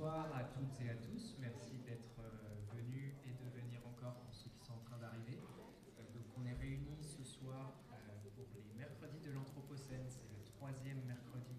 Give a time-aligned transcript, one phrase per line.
[0.00, 1.36] bonsoir à toutes et à tous.
[1.40, 5.36] Merci d'être euh, venus et de venir encore pour ceux qui sont en train d'arriver.
[5.36, 7.96] Euh, donc on est réunis ce soir euh,
[8.34, 10.08] pour les mercredis de l'Anthropocène.
[10.08, 11.52] C'est le troisième mercredi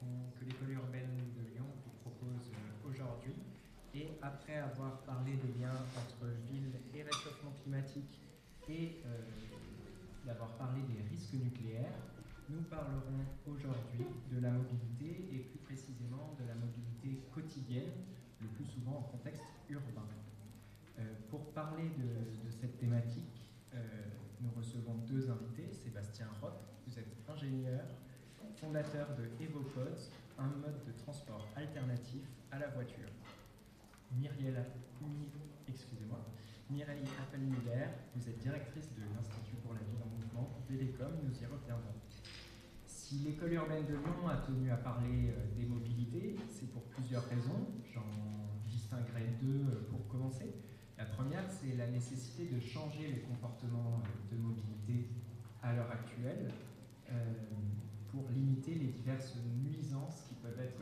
[0.00, 2.50] que l'école urbaine de Lyon vous propose
[2.82, 3.36] aujourd'hui.
[3.94, 8.18] Et après avoir parlé des liens entre ville et réchauffement climatique
[8.68, 9.02] et
[10.24, 12.00] d'avoir parlé des risques nucléaires,
[12.48, 16.91] nous parlerons aujourd'hui de la mobilité et plus précisément de la mobilité
[17.32, 17.92] quotidienne,
[18.40, 20.06] le plus souvent en contexte urbain.
[20.98, 23.78] Euh, pour parler de, cette thématique, euh,
[24.40, 25.72] nous recevons deux invités.
[25.72, 27.84] Sébastien Roth, vous êtes ingénieur,
[28.56, 33.08] fondateur de EvoPods, un mode de transport alternatif à la voiture.
[36.72, 41.46] Mireille Appel-Muller, vous êtes directrice de l'Institut pour la ville en mouvement, Télécom, nous y
[41.46, 42.01] reviendrons.
[43.12, 47.28] Si l'école urbaine de Lyon a tenu à parler euh, des mobilités, c'est pour plusieurs
[47.28, 47.68] raisons.
[47.92, 48.08] J'en
[48.70, 50.54] distinguerai deux euh, pour commencer.
[50.96, 55.10] La première, c'est la nécessité de changer les comportements euh, de mobilité
[55.62, 56.50] à l'heure actuelle
[58.10, 60.80] pour limiter les diverses nuisances qui peuvent être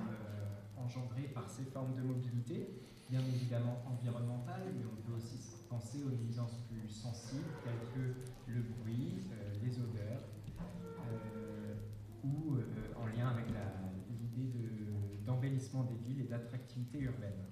[0.76, 2.70] engendrées par ces formes de mobilité,
[3.10, 8.14] bien évidemment environnementales, mais on peut aussi penser aux nuisances plus sensibles telles que
[8.52, 9.14] le bruit,
[9.60, 10.22] les odeurs,
[15.60, 17.44] des villes et d'attractivité urbaine.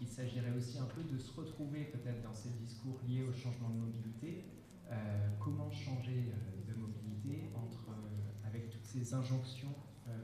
[0.00, 3.70] Il s'agirait aussi un peu de se retrouver peut-être dans ces discours liés au changement
[3.70, 4.44] de mobilité.
[4.90, 7.96] Euh, comment changer euh, de mobilité entre,
[8.44, 9.74] avec toutes ces injonctions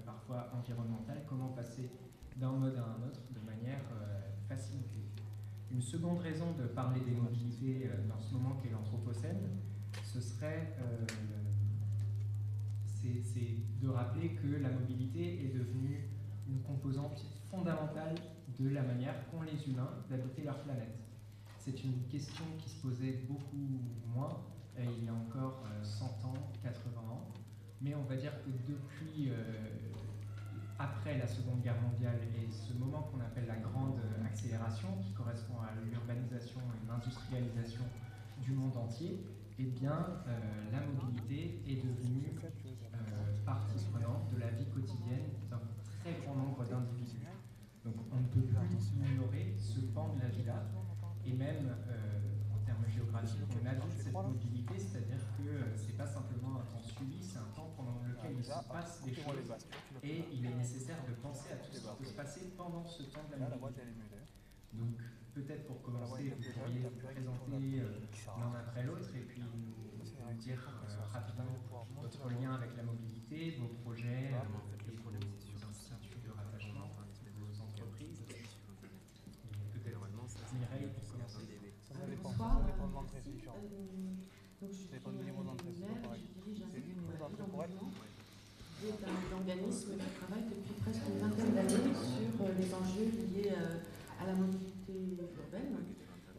[0.07, 1.91] parfois environnementales, comment passer
[2.39, 3.85] d'un mode à un autre de manière
[4.49, 5.05] facilitée?
[5.71, 9.51] Une seconde raison de parler des mobilités dans ce moment qu'est l'Anthropocène,
[10.03, 10.75] ce serait
[13.23, 16.09] c'est de rappeler que la mobilité est devenue
[16.49, 18.15] une composante fondamentale
[18.59, 20.99] de la manière qu'ont les humains d'habiter leur planète.
[21.59, 23.81] C'est une question qui se posait beaucoup
[24.15, 24.45] moins
[24.79, 27.29] euh, il y a encore 100 euh, ans, 80 ans,
[27.81, 29.35] mais on va dire que depuis euh,
[30.79, 35.55] après la Seconde Guerre mondiale et ce moment qu'on appelle la grande accélération, qui correspond
[35.61, 37.85] à l'urbanisation et l'industrialisation
[38.43, 39.25] du monde entier,
[39.61, 40.05] eh bien,
[40.73, 42.35] la mobilité est devenue
[43.47, 45.31] partie prenante de la vie quotidienne
[46.05, 47.25] très grand nombre d'individus.
[47.83, 50.69] Donc on ne peut plus ignorer ce pan de la vie-là,
[51.25, 55.97] et même euh, en termes géographiques, on ajoute cette mobilité, c'est-à-dire que euh, ce n'est
[55.97, 59.49] pas simplement un temps suivi, c'est un temps pendant lequel il se passe des choses,
[60.03, 63.03] et il est nécessaire de penser à tout ce qui peut se passer pendant ce
[63.05, 63.83] temps de la mobilité.
[64.75, 65.01] Donc
[65.33, 68.01] peut-être pour commencer, vous pourriez vous présenter euh,
[68.39, 69.85] l'un après l'autre, et puis nous
[70.35, 70.59] dire
[71.13, 74.39] rapidement votre lien avec la mobilité vos projets, euh,
[74.89, 76.91] les instituts de rattachement,
[77.39, 78.23] vos entreprises.
[79.73, 80.01] Peut-être
[80.55, 81.45] Mireille pour commencer.
[82.23, 82.61] Bonsoir.
[83.15, 83.31] Merci.
[83.47, 83.54] Euh,
[84.61, 85.01] donc, je suis je
[86.41, 86.71] dirige un
[88.81, 93.09] qui est un organisme qui travaille depuis presque une vingtaine d'années sur euh, les enjeux
[93.33, 93.53] liés
[94.21, 95.95] à la mobilité urbaine, qui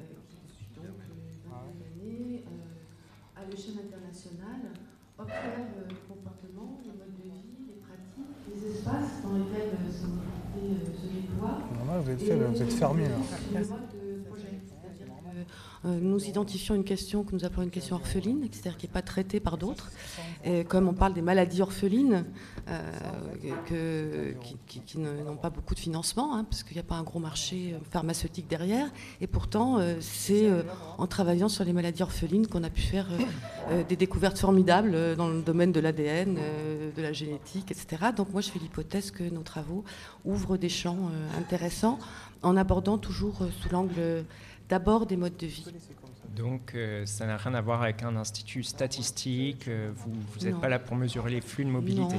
[0.05, 2.43] depuis donc une vingtaine d'années
[3.35, 4.73] à l'échelle internationale
[5.17, 10.05] observe le comportement, les modes de vie, les pratiques, les espaces dans lesquels se
[12.17, 13.17] fait, vous êtes fermé là.
[13.17, 15.43] Le mode de projet, c'est-à-dire que euh,
[15.85, 19.39] nous identifions une question que nous appelons une question orpheline, c'est-à-dire qui n'est pas traitée
[19.39, 19.91] par d'autres.
[20.67, 22.25] Comme on parle des maladies orphelines,
[23.71, 24.31] euh,
[24.65, 27.73] qui, n'ont pas beaucoup de financement, hein, parce qu'il n'y a pas un gros marché
[27.73, 28.87] euh, pharmaceutique derrière.
[29.21, 30.49] Et pourtant, euh, c'est
[30.97, 33.07] en travaillant sur les maladies orphelines qu'on a pu faire
[33.87, 36.37] des découvertes formidables dans le domaine de l'ADN,
[36.95, 38.07] de la génétique, etc.
[38.15, 39.83] Donc moi, je fais l'hypothèse que nos travaux
[40.23, 41.99] ouvrent des champs intéressants
[42.41, 44.25] en abordant toujours sous l'angle
[44.69, 45.65] d'abord des modes de vie.
[46.35, 50.97] Donc ça n'a rien à voir avec un institut statistique, vous n'êtes pas là pour
[50.97, 52.17] mesurer les flux de mobilité.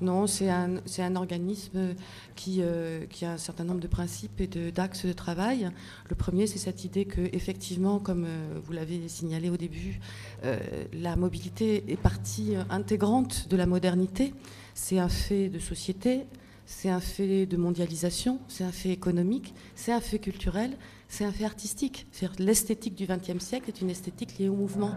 [0.00, 1.94] Non, c'est un, un, organisme
[2.34, 5.70] qui, euh, qui, a un certain nombre de principes et d'axes de, travail.
[6.08, 10.00] Le premier, c'est cette idée que, effectivement, comme euh, vous l'avez signalé au début,
[10.44, 10.58] euh,
[10.94, 14.32] la mobilité est partie intégrante de la modernité.
[14.74, 16.24] C'est un fait de société,
[16.70, 20.76] c'est un fait de mondialisation, c'est un fait économique, c'est un fait culturel,
[21.08, 22.06] c'est un fait artistique.
[22.38, 24.92] L'esthétique du XXe siècle est une esthétique liée au mouvement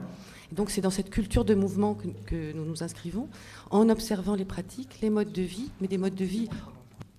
[0.54, 1.98] donc c'est dans cette culture de mouvement
[2.28, 3.28] que, nous nous inscrivons,
[3.72, 6.48] en observant les pratiques, les modes de vie, mais des modes de vie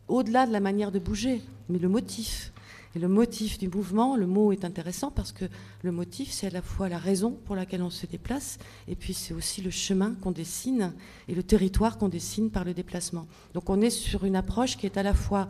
[0.06, 2.52] au-delà de la manière de bouger, mais le motif.
[2.96, 5.46] Et le motif du mouvement, le mot est intéressant parce que
[5.82, 9.14] le motif, c'est à la fois la raison pour laquelle on se déplace, et puis
[9.14, 10.92] c'est aussi le chemin qu'on dessine
[11.28, 13.26] et le territoire qu'on dessine par le déplacement.
[13.52, 15.48] Donc on est sur une approche qui est à la fois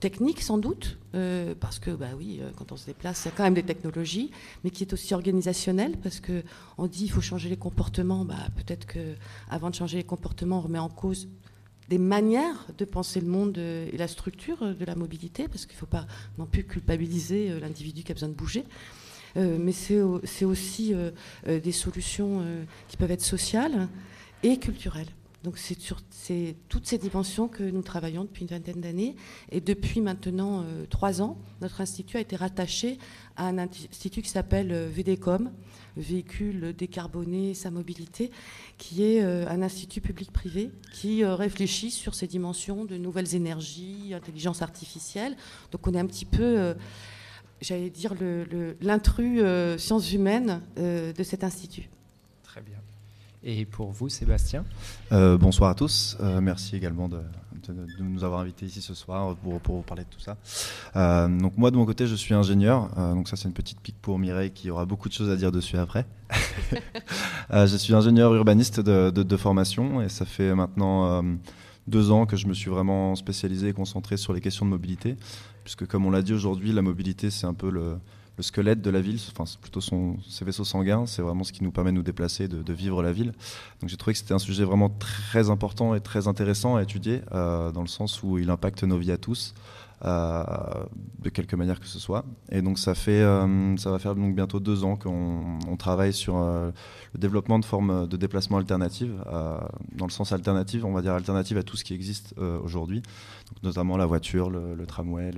[0.00, 3.30] technique sans doute, euh, parce que bah oui, euh, quand on se déplace, il y
[3.30, 4.32] a quand même des technologies,
[4.64, 6.42] mais qui est aussi organisationnelle, parce que
[6.76, 8.24] on dit il faut changer les comportements.
[8.24, 9.14] Bah, peut-être que
[9.48, 11.28] avant de changer les comportements, on remet en cause
[11.92, 15.76] des manières de penser le monde euh, et la structure de la mobilité, parce qu'il
[15.76, 16.06] ne faut pas
[16.38, 18.64] non plus culpabiliser l'individu qui a besoin de bouger.
[19.36, 20.94] mais c'est aussi
[21.46, 22.44] des solutions
[22.88, 23.88] qui peuvent être sociales
[24.42, 25.08] et culturelles.
[25.42, 26.00] Donc c'est sur
[26.68, 29.16] toutes ces dimensions que nous travaillons depuis une vingtaine d'années.
[29.50, 32.98] Et depuis maintenant euh, trois ans, notre institut a été rattaché
[33.36, 35.50] à un institut qui s'appelle euh, VDCOM,
[35.96, 38.30] Véhicule décarboné, sa mobilité,
[38.78, 44.62] qui est euh, un institut public-privé qui réfléchit sur ces dimensions de nouvelles énergies, intelligence
[44.62, 45.36] artificielle.
[45.70, 46.74] Donc on est un petit peu,
[47.60, 48.14] j'allais dire,
[48.80, 49.42] l'intrus
[49.78, 51.88] sciences humaines de cet institut.
[53.44, 54.64] Et pour vous, Sébastien
[55.10, 56.16] euh, Bonsoir à tous.
[56.20, 57.18] Euh, merci également de,
[57.98, 60.36] nous avoir invités ici ce soir pour, pour vous parler de tout ça.
[60.94, 62.88] Euh, donc moi, de mon côté, je suis ingénieur.
[63.14, 65.50] donc ça, c'est une petite pique pour Mireille qui aura beaucoup de choses à dire
[65.50, 66.06] dessus après.
[67.50, 71.24] je suis ingénieur urbaniste de, de, formation et ça fait maintenant
[71.88, 75.16] deux ans que je me suis vraiment spécialisé et concentré sur les questions de mobilité.
[75.64, 77.96] Puisque comme on l'a dit aujourd'hui, la mobilité, c'est un peu le
[78.42, 81.62] le squelette de la ville, enfin plutôt son, ses vaisseaux sanguins, c'est vraiment ce qui
[81.62, 83.32] nous permet de nous déplacer, de, vivre la ville.
[83.80, 87.20] Donc j'ai trouvé que c'était un sujet vraiment très important et très intéressant à étudier,
[87.32, 89.54] euh, dans le sens où il impacte nos vies à tous.
[90.04, 90.44] Euh,
[91.20, 92.24] de quelque manière que ce soit.
[92.50, 96.36] Et donc ça fait, euh, ça va faire donc bientôt deux ans qu'on travaille sur
[96.36, 96.72] euh,
[97.14, 99.14] le développement de formes de déplacement alternatives,
[99.94, 102.34] dans le sens alternative, on va dire alternative à tout ce qui existe
[102.64, 103.02] aujourd'hui,
[103.62, 105.30] notamment la voiture, le, tramway,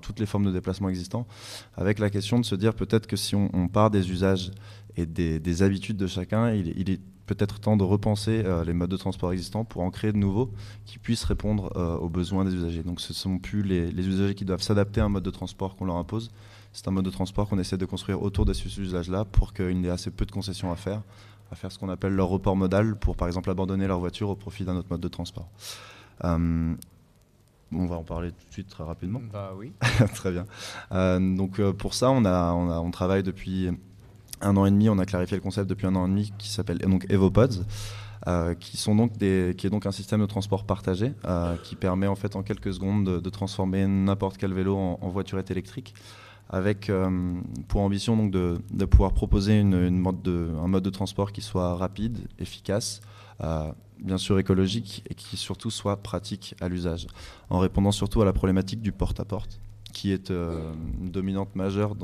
[0.00, 1.26] toutes les formes de déplacement existants,
[1.76, 4.52] avec la question de se dire peut-être que si on, part des usages
[4.96, 8.90] et des, habitudes de chacun, il, il est peut-être temps de repenser euh, les modes
[8.90, 10.50] de transport existants pour en créer de nouveaux
[10.86, 12.82] qui puissent répondre euh, aux besoins des usagers.
[12.82, 15.76] Donc ce ne sont plus les, usagers qui doivent s'adapter à un mode de transport
[15.76, 16.30] qu'on leur impose.
[16.72, 19.80] C'est un mode de transport qu'on essaie de construire autour de ces usages-là pour qu'il
[19.80, 21.02] y ait assez peu de concessions à faire,
[21.52, 24.36] à faire ce qu'on appelle leur report modal pour par exemple abandonner leur voiture au
[24.36, 25.48] profit d'un autre mode de transport.
[26.24, 26.74] Euh,
[27.70, 29.20] on va en parler tout de suite très rapidement.
[29.30, 29.72] Bah oui.
[30.14, 30.46] très bien.
[31.20, 33.70] donc pour ça, on, a, on, a, on travaille depuis
[34.40, 36.48] un an et demi, on a clarifié le concept depuis un an et demi qui
[36.48, 37.64] s'appelle donc Evopods.
[38.26, 42.08] Euh, qui, sont donc qui est donc un système de transport partagé euh, qui permet
[42.08, 45.94] en fait en quelques secondes de, transformer n'importe quel vélo en, voiturette électrique
[46.50, 50.90] avec euh, pour ambition donc de, de pouvoir proposer une, mode de, un mode de
[50.90, 53.02] transport qui soit rapide, efficace,
[54.00, 57.06] bien sûr écologique et qui surtout soit pratique à l'usage
[57.50, 59.60] en répondant surtout à la problématique du porte-à-porte
[59.92, 61.94] qui est une dominante majeure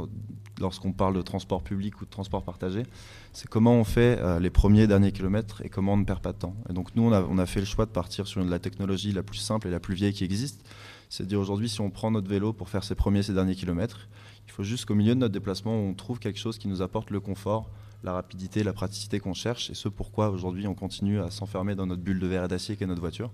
[0.61, 2.85] lorsqu'on parle de transport public ou de transport partagé,
[3.33, 6.33] c'est comment on fait euh, les premiers derniers kilomètres et comment on ne perd pas
[6.33, 6.55] de temps.
[6.69, 9.39] Et donc nous, on a, fait le choix de partir sur la technologie la plus
[9.39, 10.65] simple et la plus vieille qui existe.
[11.09, 13.55] C'est à dire aujourd'hui, si on prend notre vélo pour faire ses premiers, ses derniers
[13.55, 14.09] kilomètres,
[14.47, 17.11] il faut juste qu'au milieu de notre déplacement, on trouve quelque chose qui nous apporte
[17.11, 17.71] le confort,
[18.03, 21.87] la rapidité, la praticité qu'on cherche, et ce pourquoi aujourd'hui on continue à s'enfermer dans
[21.87, 23.33] notre bulle de verre et d'acier qu'est notre voiture.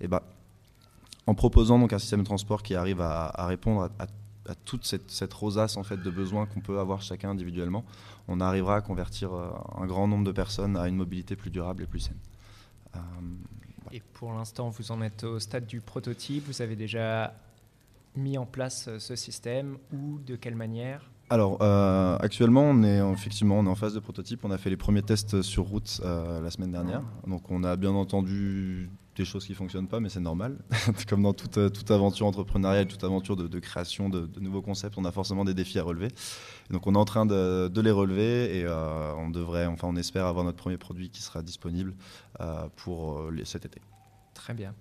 [0.00, 0.22] Et bah,
[1.26, 4.06] en proposant donc un système de transport qui arrive à, répondre à, à
[4.48, 7.84] à toute cette, rosace en fait de besoins qu'on peut avoir chacun individuellement,
[8.28, 11.82] on arrivera à convertir euh, un grand nombre de personnes à une mobilité plus durable
[11.84, 12.18] et plus saine.
[12.96, 12.98] Euh,
[13.92, 16.46] et pour l'instant, vous en êtes au stade du prototype.
[16.46, 17.34] Vous avez déjà
[18.16, 21.10] mis en place euh, ce système ou de quelle manière?
[21.30, 21.62] Alors,
[22.20, 24.44] actuellement, on est effectivement on est en phase de prototype.
[24.44, 27.00] On a fait les premiers tests sur route la semaine dernière.
[27.26, 30.58] Donc, on a bien entendu des choses qui fonctionnent pas, mais c'est normal.
[31.08, 35.12] Comme dans toute, toute, aventure entrepreneuriale, toute aventure de, création de, nouveaux concepts, on a
[35.12, 36.08] forcément des défis à relever.
[36.70, 40.26] donc on est en train de, les relever et euh, on devrait, enfin on espère
[40.26, 41.94] avoir notre premier produit qui sera disponible
[42.40, 43.80] euh, pour euh, cet été.
[44.34, 44.74] Très bien.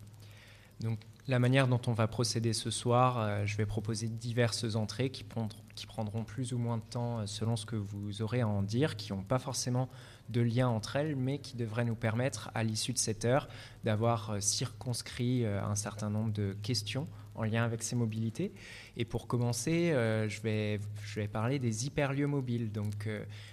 [0.79, 5.23] Donc la manière dont on va procéder ce soir, je vais proposer diverses entrées qui
[5.23, 9.13] prendront, plus ou moins de temps selon ce que vous aurez à en dire, qui
[9.13, 9.87] n'ont pas forcément
[10.31, 13.47] de liens entre elles, mais qui devrait nous permettre, à l'issue de cette heure,
[13.83, 17.07] d'avoir euh, circonscrit euh, un certain nombre de questions
[17.41, 18.53] en lien avec ces mobilités.
[18.97, 20.79] Et pour commencer, euh, je, vais,
[21.27, 22.71] parler des hyperlieux mobiles.
[22.71, 23.09] Donc,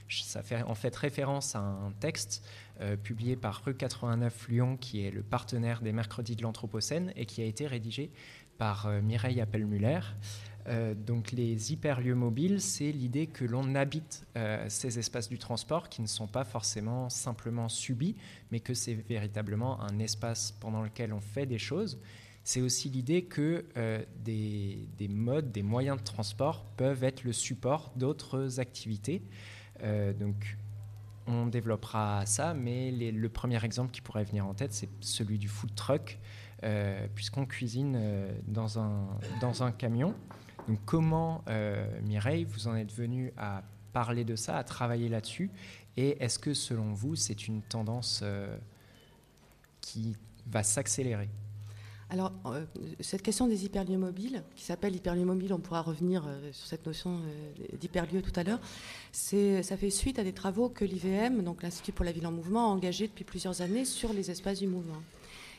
[0.09, 2.47] ça fait en fait référence à un texte
[3.03, 7.43] publié par Rue 89 Lyon, qui est le partenaire des Mercredis de l'Anthropocène et qui
[7.43, 8.11] a été rédigé
[8.57, 10.01] par Mireille Appel-Muller.
[10.69, 15.89] Euh, donc les hyperlieux mobiles, c'est l'idée que l'on habite euh, ces espaces du transport
[15.89, 18.17] qui ne sont pas forcément simplement subis,
[18.51, 21.99] mais que c'est véritablement un espace pendant lequel on fait des choses.
[22.49, 27.93] C'est aussi l'idée que euh, des, modes, des moyens de transport peuvent être le support
[27.95, 29.21] d'autres activités.
[30.19, 30.57] donc
[31.27, 35.47] on développera ça, mais le premier exemple qui pourrait venir en tête, c'est celui du
[35.47, 36.19] food truck.
[37.15, 38.01] puisqu'on cuisine
[38.47, 39.09] dans, un,
[39.43, 40.15] dans un camion.
[40.69, 41.45] Donc comment,
[42.03, 43.63] Mireille, vous en êtes venue à
[43.93, 45.51] parler de ça, à travailler là-dessus?
[45.99, 48.25] Et est-ce que selon vous, c'est une tendance
[49.83, 51.29] qui va s'accélérer?
[52.11, 52.65] Alors, euh,
[53.01, 56.87] cette question des hyperlieux mobiles, qui s'appelle hyperlieu mobile, on pourra revenir euh, sur cette
[56.87, 58.61] notion euh, tout à l'heure,
[59.13, 62.71] ça fait suite à des travaux que l'IVM, donc l'Institut pour la ville en mouvement,
[62.71, 65.03] a engagés depuis plusieurs années sur les espaces du mouvement.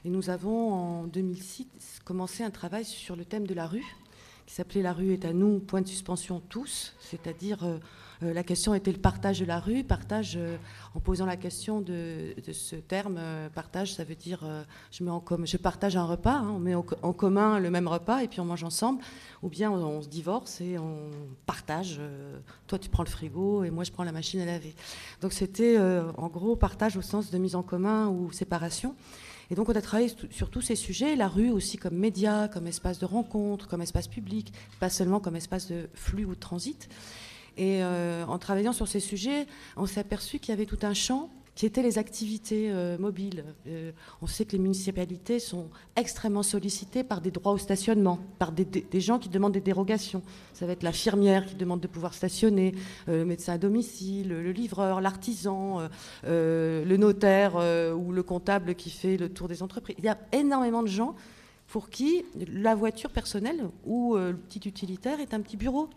[0.05, 1.67] Et nous avons en 2006
[2.03, 3.85] commencé un travail sur le thème de la rue,
[4.49, 8.73] qui s'appelait La rue est à nous, point de suspension tous, c'est-à-dire euh, la question
[8.73, 10.57] était le partage de la rue, partage euh,
[10.95, 13.17] en posant la question de, ce terme.
[13.19, 14.43] Euh, partage, ça veut dire
[14.89, 16.81] je, mets en je partage un repas, hein, on met en,
[17.13, 19.03] commun le même repas et puis on mange ensemble,
[19.43, 21.11] ou bien on, se divorce et on
[21.45, 22.01] partage.
[22.65, 24.73] toi, tu prends le frigo et moi, je prends la machine à laver.
[25.21, 28.95] Donc c'était en gros partage au sens de mise en commun ou séparation.
[29.51, 32.67] Et donc on a travaillé sur tous ces sujets, la rue aussi comme média, comme
[32.67, 36.87] espace de rencontre, comme espace public, pas seulement comme espace de flux ou de transit.
[37.57, 40.93] Et euh, en travaillant sur ces sujets, on s'est aperçu qu'il y avait tout un
[40.93, 41.29] champ
[41.59, 43.43] qui était les activités euh, mobiles.
[43.67, 48.53] Euh, on sait que les municipalités sont extrêmement sollicitées par des droits au stationnement, par
[48.53, 48.65] des,
[49.01, 50.21] gens qui demandent des dérogations.
[50.53, 52.75] Ça va être l'infirmière qui demande de pouvoir stationner,
[53.07, 55.89] le médecin à domicile, le livreur, l'artisan,
[56.23, 59.97] le notaire ou le comptable qui fait le tour des entreprises.
[59.99, 61.13] Il y a énormément de gens
[61.67, 62.23] pour qui
[62.53, 65.89] la voiture personnelle ou le petit utilitaire est un petit bureau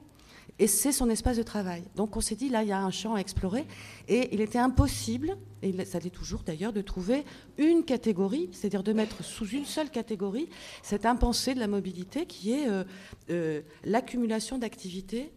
[0.63, 1.83] et c'est son espace de travail.
[1.97, 3.67] Donc on s'est dit, là, il y a un champ à explorer,
[4.07, 7.25] et il était impossible, et ça l'est toujours d'ailleurs, de trouver
[7.59, 10.49] une catégorie, c'est-à-dire de mettre sous une seule catégorie
[10.85, 12.85] cette impensée de la mobilité qui est euh,
[13.31, 15.33] euh, l'accumulation d'activités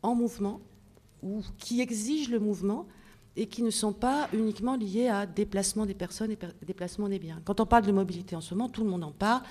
[0.00, 0.62] en mouvement,
[1.22, 2.86] ou qui exigent le mouvement,
[3.36, 7.42] et qui ne sont pas uniquement liées à déplacement des personnes et déplacement des biens.
[7.44, 9.42] Quand on parle de mobilité en ce moment, tout le monde en parle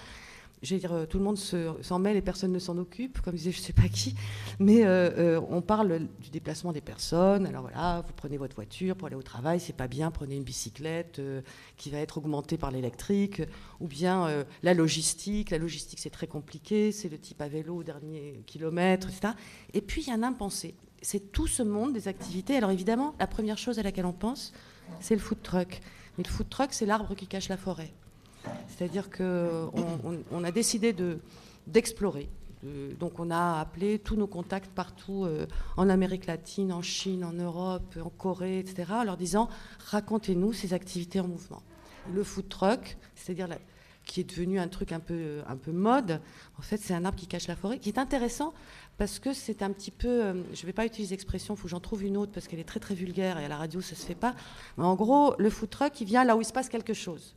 [0.64, 3.52] je dire, euh, tout le monde s'en mêle et personne ne s'en occupe, comme disait
[3.52, 4.16] je ne sais pas qui.
[4.60, 7.46] Mais euh, euh, on parle du déplacement des personnes.
[7.46, 10.44] Alors voilà, vous prenez votre voiture pour aller au travail, c'est pas bien, prenez une
[10.44, 11.22] bicyclette
[11.78, 13.42] qui va être augmentée par l'électrique,
[13.82, 15.52] ou bien la logistique.
[15.52, 19.34] La logistique, c'est très compliqué, c'est le type à vélo au dernier kilomètre, etc.
[19.74, 20.76] Et puis il y a un impensé.
[21.02, 22.56] C'est tout ce monde des activités.
[22.56, 24.54] Alors évidemment, la première chose à laquelle on pense,
[25.02, 25.82] c'est le food truck.
[26.18, 27.94] Mais le food truck, c'est l'arbre qui cache la forêt.
[28.68, 29.72] C'est-à-dire qu'on
[30.32, 30.96] on a décidé
[31.68, 32.30] d'explorer.
[33.00, 35.46] donc on a appelé tous nos contacts partout euh,
[35.78, 39.50] en Amérique latine, en Chine, en Europe, en Corée, etc., en leur disant
[39.92, 41.62] racontez-nous ces activités en mouvement.
[42.14, 43.48] Le food truck, c'est-à-dire
[44.06, 46.20] qui est devenu un truc un peu, un peu mode,
[46.58, 48.54] en fait c'est un arbre qui cache la forêt, qui est intéressant
[48.98, 51.64] parce que c'est un petit peu, euh, je ne vais pas utiliser l'expression, il faut
[51.64, 53.82] que j'en trouve une autre parce qu'elle est très très vulgaire et à la radio
[53.82, 54.36] ça ne se fait pas,
[54.78, 57.36] mais en gros le food truck il vient là où il se passe quelque chose.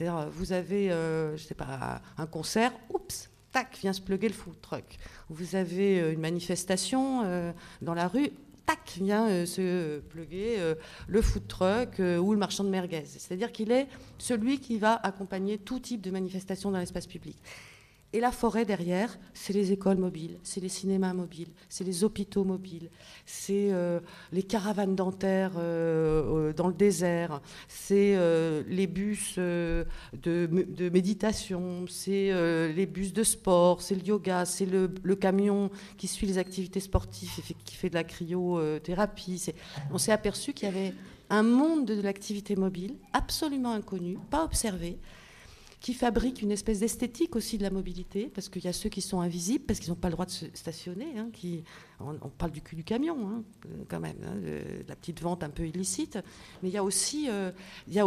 [0.00, 4.34] C'est-à-dire, vous avez, euh, je sais pas, un concert, oups, tac, vient se pluguer le
[4.34, 4.96] food truck.
[5.28, 7.52] Vous avez euh, une manifestation euh,
[7.82, 8.30] dans la rue,
[8.64, 10.56] tac, vient se pluguer
[11.06, 13.04] le food truck ou le marchand de merguez.
[13.04, 17.36] C'est-à-dire qu'il est celui qui va accompagner tout type de manifestation dans l'espace public.
[18.12, 22.42] Et la forêt derrière, c'est les écoles mobiles, c'est les cinémas mobiles, c'est les hôpitaux
[22.42, 22.90] mobiles,
[23.24, 24.00] c'est euh,
[24.32, 28.18] les caravanes dentaires euh, euh, dans le désert, c'est
[28.66, 29.86] les bus de,
[30.92, 32.32] méditation, c'est
[32.72, 37.30] les bus de sport, c'est le yoga, c'est le, camion qui suit les activités sportives
[37.50, 39.52] et qui fait de la cryothérapie.
[39.92, 40.94] On s'est aperçu qu'il y avait
[41.28, 44.98] un monde de l'activité mobile absolument inconnu, pas observé,
[45.80, 49.00] qui fabrique une espèce d'esthétique aussi de la mobilité, parce qu'il y a ceux qui
[49.00, 51.18] sont invisibles, parce qu'ils n'ont pas le droit de se stationner.
[51.18, 51.64] Hein, qui,
[52.00, 53.42] on, parle du cul du camion, hein,
[53.88, 56.18] quand même, hein, de, la petite vente un peu illicite.
[56.62, 57.50] Mais il y a aussi, euh,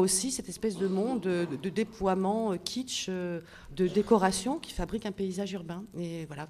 [0.08, 3.42] cette espèce de monde de, déploiement euh, kitsch, euh,
[3.76, 5.84] de décoration qui fabrique un paysage urbain.
[5.98, 6.48] Et voilà,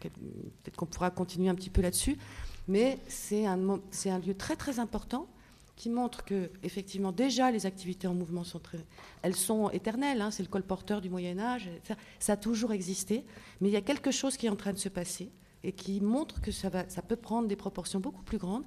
[0.00, 2.18] peut-être qu'on pourra continuer un petit peu là-dessus.
[2.68, 5.28] Mais c'est un, un lieu très très important
[5.78, 8.60] qui montre que effectivement déjà les activités en mouvement sont
[9.22, 10.20] elles sont éternelles.
[10.20, 11.70] Hein, c'est le colporteur du Moyen Âge.
[12.18, 13.24] Ça, a toujours existé,
[13.60, 15.30] mais il y a quelque chose qui est en train de se passer
[15.62, 18.64] et qui montre que ça, peut prendre des proportions beaucoup plus grandes.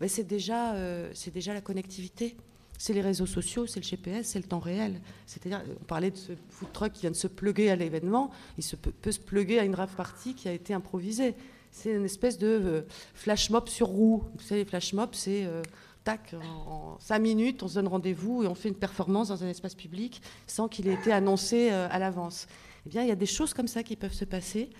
[0.00, 2.36] Mais c'est déjà, euh, c'est déjà la connectivité.
[2.78, 5.00] C'est les réseaux sociaux, c'est le GPS, c'est le temps réel.
[5.26, 8.64] C'est-à-dire, on parlait de ce food truck qui vient de se pluguer à l'événement, il
[8.76, 11.34] peut, se pluguer à une rave party qui a été improvisée.
[11.70, 12.82] C'est une espèce de euh,
[13.14, 14.24] flash mob sur roue.
[14.36, 15.62] Vous savez, les flash mobs, c'est euh,
[16.04, 16.34] tac,
[16.66, 19.74] en, cinq minutes, on se donne rendez-vous et on fait une performance dans un espace
[19.74, 22.46] public sans qu'il ait été annoncé euh, à l'avance.
[22.86, 24.70] Eh bien, il y a des choses comme ça qui peuvent se passer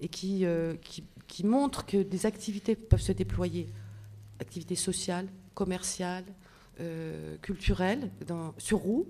[0.00, 0.74] et qui, euh,
[1.28, 3.68] qui, montrent que des activités peuvent se déployer,
[4.40, 6.24] activités sociales, commerciales,
[6.80, 8.10] euh, culturelles,
[8.58, 9.06] sur roue,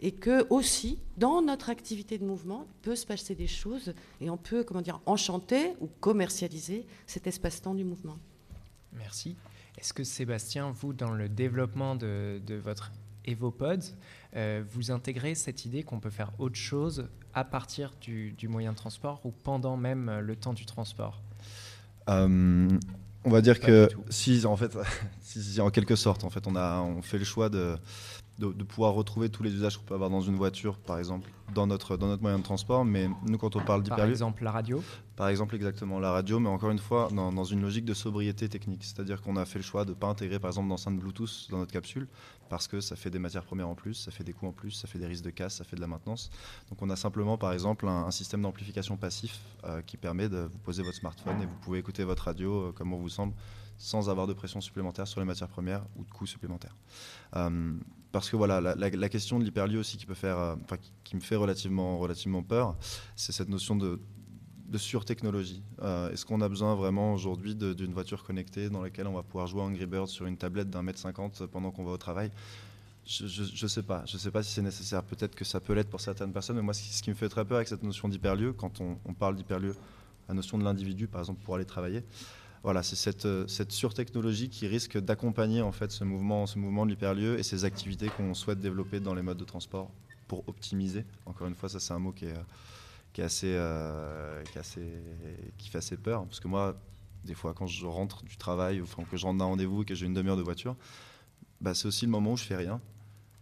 [0.00, 4.36] et que aussi dans notre activité de mouvement peut se passer des choses et on
[4.36, 8.18] peut comment dire enchanter ou commercialiser cet espace-temps du mouvement.
[8.92, 9.36] Merci.
[9.78, 12.92] Est-ce que Sébastien, vous, dans le développement de, de votre
[13.26, 13.94] Evopods,
[14.34, 18.72] euh, vous intégrez cette idée qu'on peut faire autre chose à partir du, du, moyen
[18.72, 21.20] de transport ou pendant même le temps du transport?
[22.08, 22.68] Euh,
[23.24, 24.76] On va dire Pas que si, en fait,
[25.20, 27.76] si, si, en quelque sorte, en fait, on a, on fait le choix de
[28.38, 31.30] de, de, pouvoir retrouver tous les usages qu'on peut avoir dans une voiture, par exemple,
[31.54, 32.84] dans notre, dans notre moyen de transport.
[32.84, 34.02] Mais nous, quand on parle d'hyperlieu...
[34.02, 34.82] Par exemple, la radio
[35.16, 38.48] Par exemple, exactement, la radio, mais encore une fois, dans, dans une logique de sobriété
[38.48, 38.84] technique.
[38.84, 41.58] C'est-à-dire qu'on a fait le choix de ne pas intégrer, par exemple, d'enceinte Bluetooth dans
[41.58, 42.08] notre capsule,
[42.48, 44.70] parce que ça fait des matières premières en plus, ça fait des coûts en plus,
[44.70, 46.30] ça fait des risques de casse, ça fait de la maintenance.
[46.68, 50.48] Donc on a simplement, par exemple, un, un système d'amplification passif euh, qui permet de
[50.52, 53.34] vous poser votre smartphone et vous pouvez écouter votre radio euh, comme on vous semble,
[53.78, 56.76] sans avoir de pression supplémentaire sur les matières premières ou de coûts supplémentaires.
[57.34, 57.74] Euh,
[58.16, 60.56] parce que voilà, la, question de l'hyperlieu aussi euh,
[61.04, 62.74] qui, me fait relativement, relativement peur,
[63.14, 64.00] c'est cette notion de,
[64.70, 65.62] de surtechnologie.
[65.82, 69.48] Euh, Est-ce qu'on a besoin vraiment aujourd'hui d'une voiture connectée dans laquelle on va pouvoir
[69.48, 72.30] jouer Angry Birds sur une tablette d'un mètre cinquante pendant qu'on va au travail?
[73.04, 73.24] Je
[73.62, 74.02] ne sais pas.
[74.06, 75.02] Je sais pas si c'est nécessaire.
[75.02, 77.16] Peut-être que ça peut l'être pour certaines personnes, mais moi, ce qui, ce qui, me
[77.16, 79.76] fait très peur avec cette notion d'hyperlieu, quand on, on parle d'hyperlieu,
[80.26, 82.02] la notion de l'individu, par exemple, pour aller travailler,
[82.66, 87.44] voilà, c'est cette, cette surtechnologie qui risque d'accompagner en fait ce mouvement, de l'hyperlieu et
[87.44, 89.92] ces activités qu'on souhaite développer dans les modes de transport
[90.26, 91.04] pour optimiser.
[91.26, 92.34] Encore une fois, ça c'est un mot euh,
[95.58, 96.76] qui fait assez peur parce que moi,
[97.24, 99.94] des fois, quand je rentre du travail, enfin que je rentre d'un rendez-vous et que
[99.94, 100.74] j'ai une demi-heure de voiture,
[101.60, 102.80] bah, c'est aussi le moment où je fais rien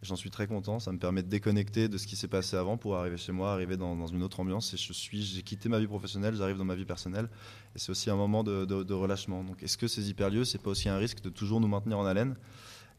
[0.04, 0.78] J'en suis très content.
[0.78, 3.52] Ça me permet de déconnecter de ce qui s'est passé avant pour arriver chez moi,
[3.52, 4.72] arriver dans, une autre ambiance.
[4.74, 7.28] Et je suis, j'ai quitté ma vie professionnelle, j'arrive dans ma vie personnelle.
[7.74, 9.42] Et c'est aussi un moment de, relâchement.
[9.42, 12.04] Donc, est-ce que ces hyperlieux, c'est pas aussi un risque de toujours nous maintenir en
[12.04, 12.36] haleine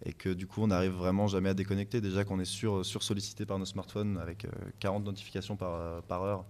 [0.04, 2.02] et que du coup, on n'arrive vraiment jamais à déconnecter?
[2.02, 4.48] Déjà qu'on est sur, sur sollicité par nos smartphones avec
[4.80, 6.46] 40 notifications par, par heure,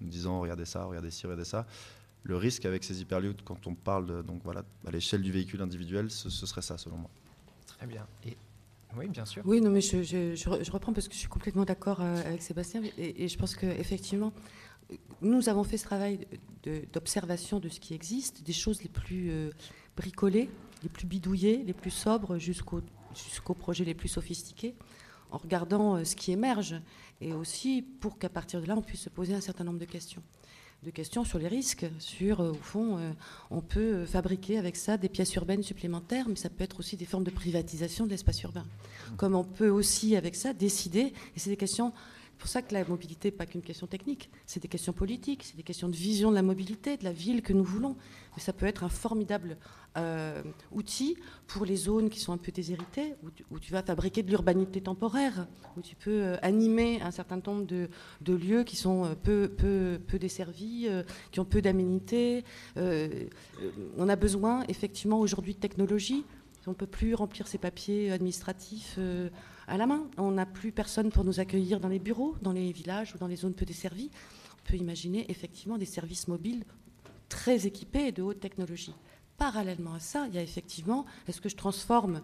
[0.00, 1.66] nous disant regardez ça, regardez ci, regardez ça
[2.22, 6.10] le risque avec ces hyperlieux, quand on parle donc voilà, à l'échelle du véhicule individuel,
[6.10, 7.10] ce, serait ça selon moi.
[7.66, 8.06] Très bien.
[8.96, 9.42] Oui, bien sûr.
[9.44, 13.28] Oui, non, mais je, reprends parce que je suis complètement d'accord euh, avec Sébastien et,
[13.28, 14.32] je pense qu'effectivement,
[15.22, 16.26] nous avons fait ce travail
[16.92, 19.50] d'observation de, ce qui existe, des choses les plus euh,
[19.96, 20.50] bricolées,
[20.82, 22.82] les plus bidouillées, les plus sobres, jusqu'aux
[23.14, 24.76] jusqu'aux projets les plus sophistiqués,
[25.30, 26.80] en regardant euh, ce qui émerge
[27.20, 29.84] et aussi pour qu'à partir de là, on puisse se poser un certain nombre de
[29.84, 30.22] questions
[30.82, 33.12] de questions sur les risques, sur, euh, au fond, euh,
[33.50, 37.04] on peut fabriquer avec ça des pièces urbaines supplémentaires, mais ça peut être aussi des
[37.04, 38.64] formes de privatisation de l'espace urbain.
[39.18, 41.92] Comme on peut aussi, avec ça, décider, et c'est des questions,
[42.40, 45.56] pour ça que la mobilité n'est pas qu'une question technique, c'est des questions politiques, c'est
[45.56, 47.96] des questions de vision de la mobilité, de la ville que nous voulons.
[48.34, 49.58] Mais ça peut être un formidable
[49.98, 53.14] euh, outil pour les zones qui sont un peu déshéritées,
[53.50, 57.66] où tu, vas fabriquer de l'urbanité temporaire, où tu peux euh, animer un certain nombre
[57.66, 57.88] de,
[58.32, 60.88] lieux qui sont euh, peu, peu, peu desservis,
[61.32, 62.44] qui ont peu d'aménités.
[62.78, 63.26] Euh,
[63.98, 66.24] on a besoin effectivement aujourd'hui de technologie.
[66.66, 68.98] On ne peut plus remplir ses papiers administratifs
[69.70, 70.06] à la main.
[70.18, 73.26] On n'a plus personne pour nous accueillir dans les bureaux, dans les villages ou dans
[73.26, 74.10] les zones peu desservies.
[74.58, 76.64] On peut imaginer effectivement des services mobiles
[77.28, 78.94] très équipés et de haute technologie
[79.40, 82.20] parallèlement à ça, il y a effectivement, est-ce que je transforme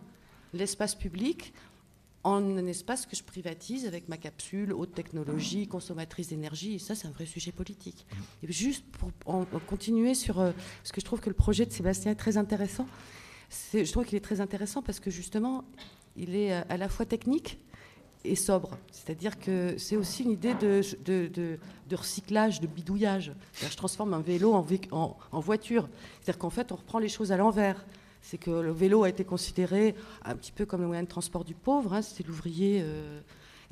[0.53, 1.55] l'espace public
[2.25, 6.95] en un espace que je privatise avec ma capsule, haute technologie, consommatrice d'énergie, et ça
[6.95, 8.07] c'est un vrai sujet politique.
[8.43, 9.11] Et juste pour
[9.67, 12.87] continuer sur, euh, parce que je trouve que le projet de Sébastien est très intéressant,
[13.73, 15.65] je trouve qu'il est très intéressant parce que justement,
[16.17, 17.59] il est à la fois technique,
[18.27, 18.71] et sobre.
[18.91, 21.59] C'est-à-dire que c'est aussi une idée de,
[21.93, 23.33] recyclage, de bidouillage.
[23.55, 25.89] Je transforme un vélo en, voiture.
[26.21, 27.87] C'est-à-dire qu'en fait, on reprend les choses à l'envers.
[28.23, 31.45] C'est que le vélo a été considéré un petit peu comme le moyen de transport
[31.45, 31.95] du pauvre.
[31.95, 32.03] Hein.
[32.03, 33.21] C'était l'ouvrier euh,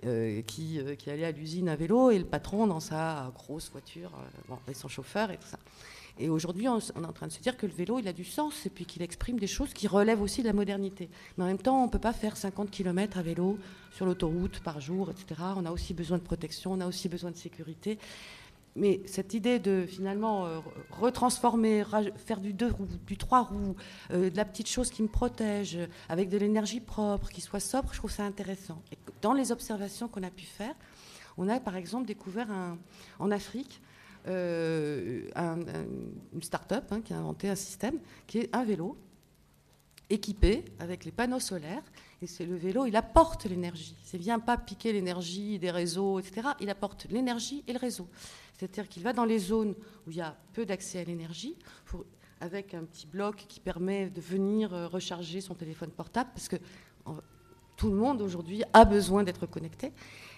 [0.07, 3.71] euh, qui, euh, qui, allait à l'usine à vélo et le patron dans sa grosse
[3.71, 4.13] voiture,
[4.49, 5.59] bon, et son chauffeur et tout ça.
[6.19, 8.25] Et aujourd'hui, on, est en train de se dire que le vélo, il a du
[8.25, 11.09] sens et puis qu'il exprime des choses qui relèvent aussi de la modernité.
[11.37, 13.59] Mais en même temps, on ne peut pas faire 50 km à vélo
[13.91, 15.41] sur l'autoroute par jour, etc.
[15.57, 17.99] On a aussi besoin de protection, on a aussi besoin de sécurité.
[18.77, 20.59] Mais cette idée de finalement euh,
[20.91, 21.85] retransformer,
[22.17, 23.77] faire du deux roues, du trois roues,
[24.11, 27.93] euh, de la petite chose qui me protège, avec de l'énergie propre, qui soit sobre,
[27.93, 28.83] je trouve ça intéressant.
[29.23, 30.75] Dans les observations qu'on a pu faire,
[31.37, 32.79] on a par exemple découvert un,
[33.19, 33.81] en Afrique
[34.27, 35.87] euh, un, un,
[36.33, 38.97] une start-up hein, qui a inventé un système qui est un vélo
[40.11, 41.83] équipé avec les panneaux solaires.
[42.23, 43.95] Et c'est le vélo, il apporte l'énergie.
[44.03, 46.49] C'est vient pas piquer l'énergie des réseaux, etc.
[46.61, 48.09] Il apporte l'énergie et le réseau.
[48.55, 49.75] C'est-à-dire qu'il va dans les zones
[50.07, 51.57] où il y a peu d'accès à l'énergie,
[52.41, 56.57] avec un petit bloc qui permet de venir recharger son téléphone portable, parce que
[57.77, 59.93] tout le monde aujourd'hui a besoin d'être connecté.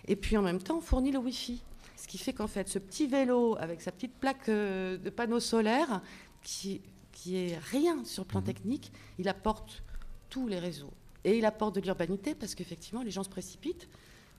[0.09, 1.62] Et puis en même temps, on fournit le Wi-Fi.
[1.96, 5.40] Ce qui fait qu'en fait, ce petit vélo avec sa petite plaque euh, de panneaux
[5.40, 6.02] solaires,
[6.42, 6.80] qui,
[7.12, 8.46] qui est rien sur le plan Mhm.
[8.46, 9.82] technique, il apporte
[10.28, 10.92] tous les réseaux.
[11.24, 13.88] Et il apporte de l'urbanité parce qu'effectivement, les gens se précipitent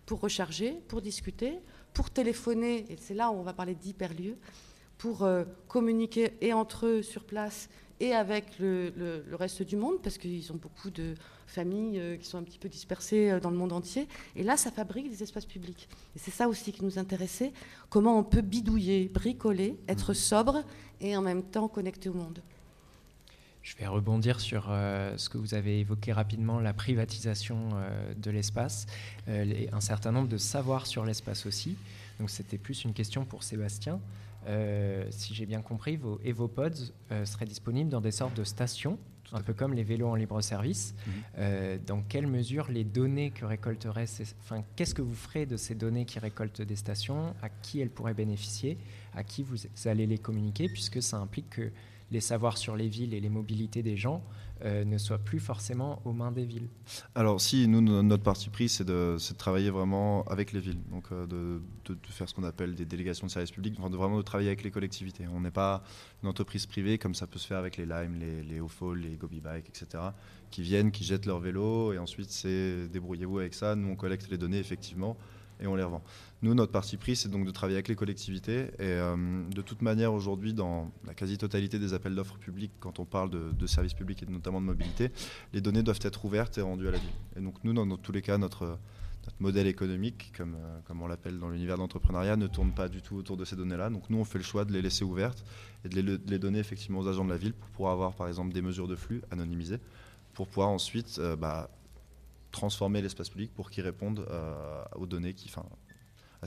[0.06, 1.60] pour recharger, pour discuter,
[1.94, 4.38] pour téléphoner, et c'est là où on va parler d'hyperlieux,
[4.98, 9.76] pour euh, communiquer et entre eux sur place et avec le, le- le reste du
[9.76, 11.16] monde, parce qu'ils ont beaucoup de
[11.48, 14.08] familles euh, qui sont un petit peu dispersées euh, dans le monde entier.
[14.36, 15.88] Et là, ça fabrique des espaces publics.
[16.16, 17.54] Et c'est ça aussi qui nous intéressait,
[17.90, 20.64] comment on peut bidouiller, bricoler, être sobre
[21.02, 22.42] et en même temps connecté au monde.
[23.64, 28.32] Je vais rebondir sur euh, ce que vous avez évoqué rapidement, la privatisation euh, de
[28.32, 28.86] l'espace,
[29.28, 31.76] euh, un certain nombre de savoirs sur l'espace aussi.
[32.20, 34.00] Donc c'était plus une question pour Sébastien.
[34.48, 38.98] Euh, si j'ai bien compris, vos Evopods euh, seraient disponibles dans des sortes de stations,
[39.34, 40.94] un peu comme les vélos en libre service.
[40.94, 41.14] Mhm.
[41.38, 44.36] Euh, dans quelle mesure les données que récolteraient ces...
[44.40, 47.36] Enfin, qu'est-ce que vous ferez de ces données qui récoltent des stations?
[47.42, 48.78] À qui elles pourraient bénéficier?
[49.14, 50.68] À qui vous allez les communiquer?
[50.70, 51.72] Puisque ça implique que
[52.12, 54.24] les savoirs sur les villes et les mobilités des gens
[54.64, 56.68] euh, ne soient plus forcément aux mains des villes.
[57.14, 61.06] Alors si, nous, no- notre parti pris, c'est de, travailler vraiment avec les villes, donc
[61.12, 61.62] euh, de,
[62.10, 64.72] faire ce qu'on appelle des délégations de services publics, enfin, de vraiment travailler avec les
[64.72, 65.26] collectivités.
[65.28, 65.84] On n'est pas
[66.24, 69.16] une entreprise privée comme ça peut se faire avec les Lime, les, les Ofol, les
[69.16, 70.04] Gobi Bike, etc.,
[70.50, 74.30] qui viennent, qui jettent leur vélo, et ensuite c'est débrouillez-vous avec ça, nous on collecte
[74.32, 75.18] les données effectivement,
[75.60, 76.02] et on les revend.
[76.44, 78.66] Nous, notre parti pris, c'est donc de travailler avec les collectivités.
[78.78, 79.16] Et euh,
[79.50, 83.52] de toute manière, aujourd'hui, dans la quasi-totalité des appels d'offres publics, quand on parle de,
[83.58, 85.10] de services publics et notamment de mobilité,
[85.54, 87.10] les données doivent être ouvertes et rendues à la ville.
[87.38, 88.78] Et donc nous, dans, tous les cas, notre,
[89.40, 93.16] modèle économique, comme, euh, comme on l'appelle dans l'univers d'entrepreneuriat, ne tourne pas du tout
[93.16, 93.90] autour de ces données-là.
[93.90, 95.44] Donc nous, on fait le choix de les laisser ouvertes
[95.86, 98.14] et de les, de les donner effectivement aux agents de la ville pour pouvoir avoir,
[98.14, 99.80] par exemple, des mesures de flux anonymisées,
[100.34, 101.70] pour pouvoir ensuite euh, bah,
[102.52, 105.50] transformer l'espace public pour qu'il réponde euh, aux données qui,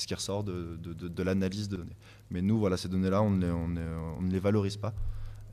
[0.00, 1.96] ce qui ressort de, de- de- l'analyse de données.
[2.30, 4.92] Mais nous, voilà, ces données-là, on, ne les- on ne- ne les valorise pas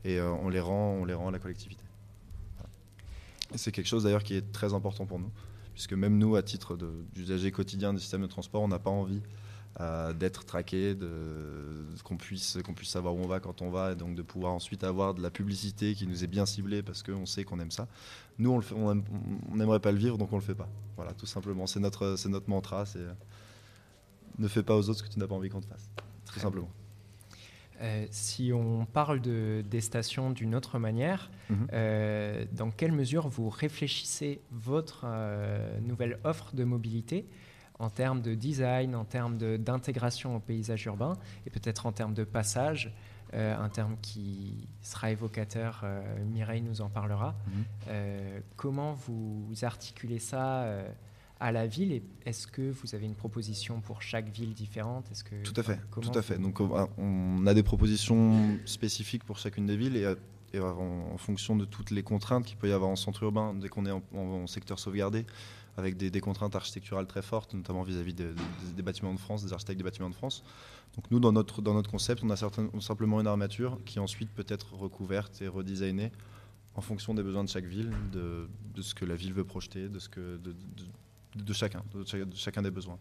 [0.04, 1.82] et euh, on, les rend, on les rend à la collectivité.
[3.54, 5.30] C'est quelque chose d'ailleurs qui est très important pour nous,
[5.72, 8.90] puisque même nous, à titre de- d'usager quotidien des systèmes de transport, on n'a pas
[8.90, 9.22] envie
[9.80, 10.96] euh, d'être traqué,
[12.02, 14.52] qu'on puisse, qu'on puisse savoir où on va quand on va, et donc de pouvoir
[14.52, 17.70] ensuite avoir de la publicité qui nous est bien ciblée parce qu'on sait qu'on aime
[17.70, 17.86] ça.
[18.38, 19.04] Nous, on fait- on aime-
[19.54, 20.68] n'aimerait pas le vivre, donc on le fait pas.
[20.96, 21.66] Voilà, tout simplement.
[21.68, 22.84] C'est notre, notre mantra.
[24.38, 25.90] Ne fais pas aux autres ce que tu n'as pas envie qu'on te fasse.
[25.96, 26.68] Tout Très simplement.
[27.80, 31.68] Euh, si on parle de, des stations d'une autre manière, Mhm.
[31.72, 37.26] euh, dans quelle mesure vous réfléchissez votre euh, nouvelle offre de mobilité
[37.78, 42.24] en termes de design, en termes d'intégration au paysage urbain et peut-être en termes de
[42.24, 42.92] passage,
[43.32, 45.84] un terme qui sera évocateur,
[46.32, 47.36] Mireille nous en parlera.
[47.46, 48.42] Mhm.
[48.56, 50.66] Comment vous articulez ça
[51.40, 55.10] à la ville et est-ce que vous avez une proposition pour chaque ville différente?
[55.12, 56.38] Est-ce que Tout à fait, tout à fait.
[56.38, 60.14] Donc on a des propositions spécifiques pour chacune des villes et,
[60.54, 63.54] et en, en fonction de toutes les contraintes qu'il peut y avoir en centre urbain,
[63.54, 65.26] dès qu'on est en, en- en secteur sauvegardé,
[65.76, 69.78] avec des, des contraintes architecturales très fortes, notamment vis-à-vis des, bâtiments de France, des architectes
[69.78, 70.42] des bâtiments de France.
[70.96, 74.30] Donc nous, dans notre, dans notre concept, on a certain- simplement une armature qui ensuite
[74.30, 76.10] peut être recouverte et redesignée
[76.74, 79.88] en fonction des besoins de chaque ville, de, de ce que la ville veut projeter,
[79.88, 80.54] de, ce que, de,
[81.42, 82.98] de- chacun, de, cha- de chacun des besoins.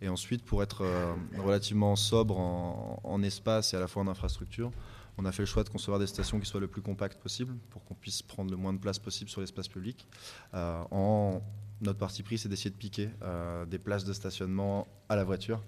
[0.00, 4.08] Et ensuite, pour être euh, relativement sobre en, en espace et à la fois en
[4.08, 4.70] infrastructure,
[5.16, 7.54] on a fait le choix de concevoir des stations qui soient le plus compactes possible
[7.70, 10.08] pour qu'on puisse prendre le moins de place possible sur l'espace public.
[10.54, 11.40] Euh, en,
[11.80, 15.62] notre parti pris, c'est d'essayer de piquer euh, des places de stationnement à la voiture,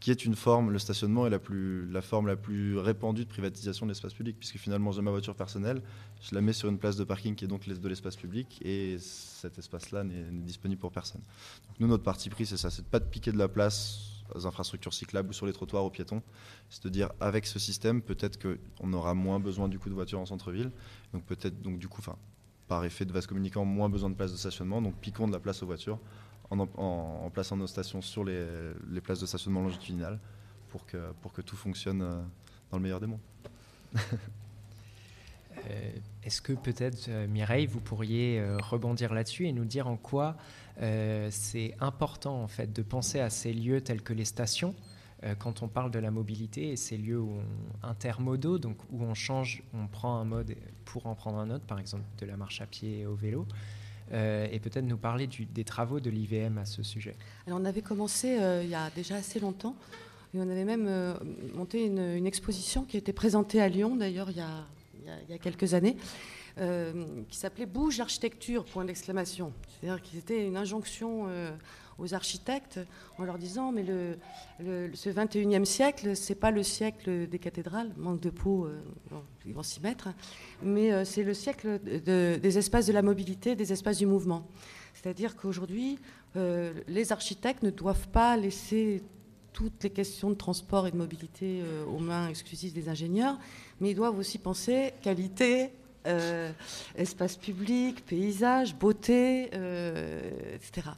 [0.00, 3.28] qui est une forme, le stationnement est la, plus, la forme la plus répandue de
[3.28, 5.82] privatisation de l'espace public, puisque finalement j'ai ma voiture personnelle,
[6.22, 8.96] je la mets sur une place de parking qui est donc de l'espace public, et
[8.98, 11.20] cet espace-là n'est disponible pour personne.
[11.68, 14.24] Donc nous, notre parti pris, c'est ça, c'est de pas de piquer de la place
[14.34, 16.22] aux infrastructures cyclables ou sur les trottoirs aux piétons.
[16.70, 20.20] C'est de dire, avec ce système, peut-être qu'on aura moins besoin du coup de voitures
[20.20, 20.70] en centre-ville.
[21.12, 22.16] Donc peut-être, donc du coup, enfin,
[22.68, 24.80] par effet de vase communicant, moins besoin de place de stationnement.
[24.80, 25.98] Donc piquons de la place aux voitures
[26.50, 30.18] en, plaçant nos stations sur les, places de stationnement longitudinales
[30.68, 32.22] pour que, tout fonctionne euh,
[32.70, 33.20] dans le meilleur des mondes.
[35.68, 35.90] Euh,
[36.22, 40.36] Est-ce que peut-être, euh, Mireille, vous pourriez rebondir là-dessus et nous dire en quoi
[41.30, 44.74] c'est important en fait de penser à ces lieux tels que les stations
[45.38, 49.12] quand on parle de la mobilité et ces lieux où on, intermodaux, donc où on
[49.12, 52.62] change, on prend un mode pour en prendre un autre, par exemple de la marche
[52.62, 53.46] à pied au vélo,
[54.12, 57.14] euh, et peut-être nous parler des travaux de l'IVM à ce sujet.
[57.46, 59.76] Alors on avait commencé euh, il y a déjà assez longtemps
[60.34, 61.14] et on avait même euh,
[61.54, 64.42] monté une, exposition qui a été présentée à Lyon d'ailleurs il,
[65.04, 65.96] il y a quelques années
[67.30, 69.50] qui s'appelait Bouge l'architecture, point d'exclamation.
[69.80, 71.26] C'est-à-dire qu'il était une injonction
[72.00, 72.80] aux architectes
[73.18, 73.84] en leur disant mais
[74.58, 78.80] ce 21e siècle, c'est pas le siècle des cathédrales, manque de peau, euh,
[79.46, 80.08] ils vont s'y mettre,
[80.62, 84.46] mais euh, c'est le siècle des espaces de la mobilité, des espaces du mouvement.
[84.94, 85.98] C'est-à-dire qu'aujourd'hui,
[86.36, 89.02] euh, les architectes ne doivent pas laisser
[89.52, 93.36] toutes les questions de transport et de mobilité aux mains exclusives des ingénieurs,
[93.80, 95.72] mais ils doivent aussi penser qualité,
[96.94, 99.46] espace public, paysage, beauté,
[100.54, 100.92] etc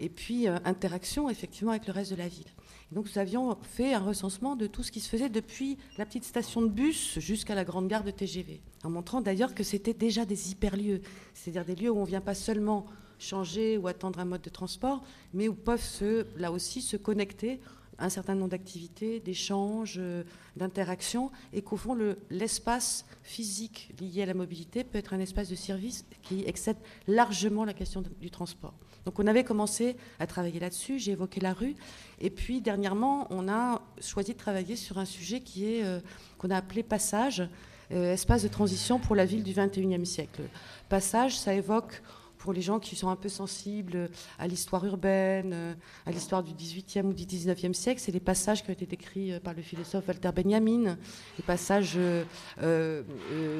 [0.00, 2.46] et puis euh, interaction effectivement avec le reste de la ville.
[2.92, 6.24] donc nous avions fait un recensement de tout ce qui se faisait depuis la petite
[6.24, 10.24] station de bus jusqu'à la grande gare de TGV, en montrant d'ailleurs que c'était déjà
[10.24, 11.00] des hyperlieux,
[11.34, 12.86] c'est-à-dire des lieux où on ne vient pas seulement
[13.18, 15.02] changer ou attendre un mode de transport,
[15.32, 17.60] mais où peuvent se, là aussi se connecter
[17.98, 20.24] un certain nombre d'activités, d'échanges, euh,
[20.56, 21.96] d'interactions, et qu'au fond,
[22.30, 26.76] l'espace physique lié à la mobilité peut être un espace de service qui excède
[27.06, 28.74] largement la question du transport.
[29.04, 31.76] Donc on avait commencé à travailler là-dessus, j'ai évoqué la rue,
[32.20, 36.00] et puis dernièrement, on a choisi de travailler sur un sujet qui est euh,
[36.38, 37.46] qu'on a appelé passage,
[37.92, 40.42] euh, espace de transition pour la ville du 21e siècle.
[40.88, 42.02] Passage, ça évoque
[42.44, 47.06] pour les gens qui sont un peu sensibles à l'histoire urbaine, à l'histoire du 18e
[47.06, 50.06] ou du 19e siècle, c'est les passages qui ont été décrits euh, par le philosophe
[50.06, 50.98] Walter Benjamin,
[51.38, 52.22] les passages euh,
[52.60, 53.02] euh,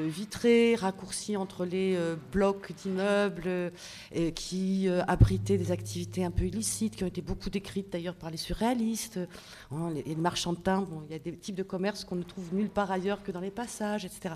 [0.07, 1.97] vitrés, raccourcis entre les
[2.31, 3.71] blocs d'immeubles
[4.35, 8.37] qui abritaient des activités un peu illicites, qui ont été beaucoup décrites d'ailleurs par les
[8.37, 9.19] surréalistes,
[9.71, 12.23] hein, les, les marchands de timbre, il y a des types de commerces qu'on ne
[12.23, 14.35] trouve nulle part ailleurs que dans les passages, etc.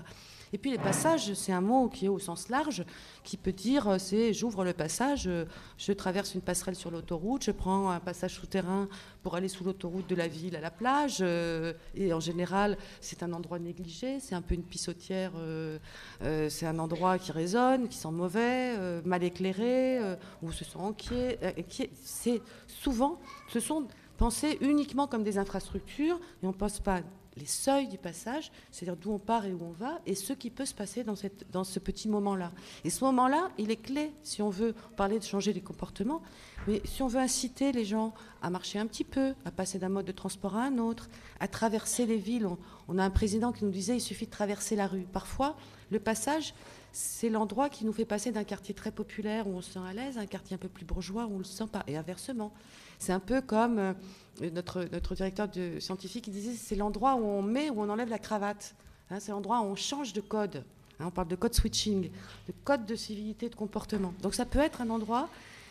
[0.52, 2.84] Et puis les passages, c'est un mot qui est au sens large,
[3.22, 5.44] qui peut dire euh, c'est j'ouvre le passage, euh,
[5.78, 8.88] je traverse une passerelle sur l'autoroute, je prends un passage souterrain
[9.22, 11.18] pour aller sous l'autoroute de la ville à la plage.
[11.20, 15.32] Euh, et en général, c'est un endroit négligé, c'est un peu une pissotière,
[16.20, 20.00] c'est un endroit qui résonne, qui sent mauvais, mal éclairé,
[20.42, 21.38] où on se sent inquiet.
[22.02, 23.86] c'est souvent, ce sont
[24.16, 27.00] pensés uniquement comme des infrastructures et on ne pense pas
[27.40, 30.50] les seuils du passage, c'est-à-dire d'où on part et où on va, et ce qui
[30.50, 32.52] peut se passer dans, ce petit moment-là.
[32.84, 36.22] Et ce moment-là, il est clé si on veut parler de changer les comportements,
[36.68, 39.88] mais si on veut inciter les gens à marcher un petit peu, à passer d'un
[39.88, 41.08] mode de transport à un autre,
[41.40, 42.46] à traverser les villes.
[42.88, 45.06] On, a un président qui nous disait il suffit de traverser la rue.
[45.10, 45.56] Parfois,
[45.90, 46.54] le passage,
[46.92, 49.92] c'est l'endroit qui nous fait passer d'un quartier très populaire où on se sent à
[49.94, 51.96] l'aise à un quartier un peu plus bourgeois où on ne le sent pas, et
[51.96, 52.52] inversement.
[53.00, 53.92] C'est un peu comme euh,
[54.52, 55.48] notre, notre directeur
[55.80, 58.76] scientifique qui disait c'est l'endroit où on met, où on enlève la cravate.
[59.10, 60.62] Hein, c'est l'endroit où on change de code.
[61.00, 64.12] Hein, on parle de code switching, de code de civilité, de comportement.
[64.22, 65.30] Donc ça peut être un endroit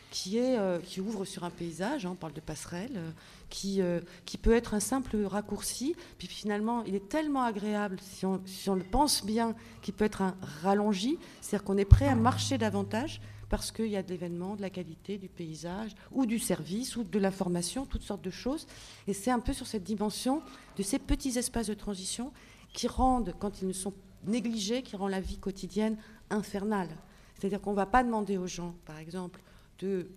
[0.09, 3.11] qui, est, euh, qui ouvre sur un paysage, hein, on parle de passerelle, euh,
[3.51, 3.79] qui,
[4.25, 5.95] qui peut être un simple raccourci.
[6.17, 10.05] Puis finalement, il est tellement agréable, si on, si on le pense bien, qu'il peut
[10.05, 14.09] être un rallongi, c'est-à-dire qu'on est prêt à marcher davantage parce qu'il y a de
[14.09, 18.29] l'événement, de la qualité, du paysage, ou du service, ou de l'information, toutes sortes de
[18.29, 18.67] choses.
[19.07, 20.41] Et c'est un peu sur cette dimension
[20.77, 22.31] de ces petits espaces de transition
[22.73, 23.93] qui rendent, quand ils ne sont
[24.25, 25.97] négligés, qui rendent la vie quotidienne
[26.29, 26.89] infernale.
[27.35, 29.41] C'est-à-dire qu'on ne va pas demander aux gens, par exemple,
[29.79, 30.12] de,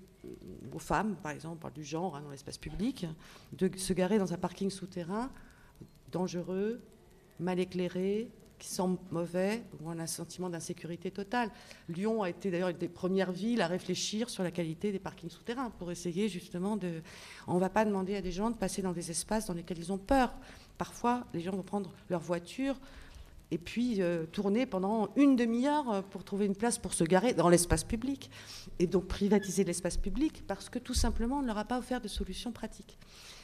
[0.72, 3.06] aux femmes, par exemple, on parle du genre hein, dans l'espace public,
[3.52, 5.30] de se garer dans un parking souterrain
[6.10, 6.82] dangereux,
[7.40, 8.30] mal éclairé,
[8.62, 11.50] qui semble mauvais, où on a un sentiment d'insécurité totale.
[11.88, 15.30] Lyon a été d'ailleurs une des premières villes à réfléchir sur la qualité des parkings
[15.30, 17.02] souterrains pour essayer justement de...
[17.48, 19.78] On ne va pas demander à des gens de passer dans des espaces dans lesquels
[19.78, 20.32] ils ont peur.
[20.78, 22.76] Parfois, les gens vont prendre leur voiture
[23.50, 27.48] et puis euh, tourner pendant une demi-heure pour trouver une place pour se garer dans
[27.48, 28.30] l'espace public.
[28.78, 32.00] Et donc privatiser l'espace public parce que tout simplement, on ne leur a pas offert
[32.00, 32.96] de solutions pratiques.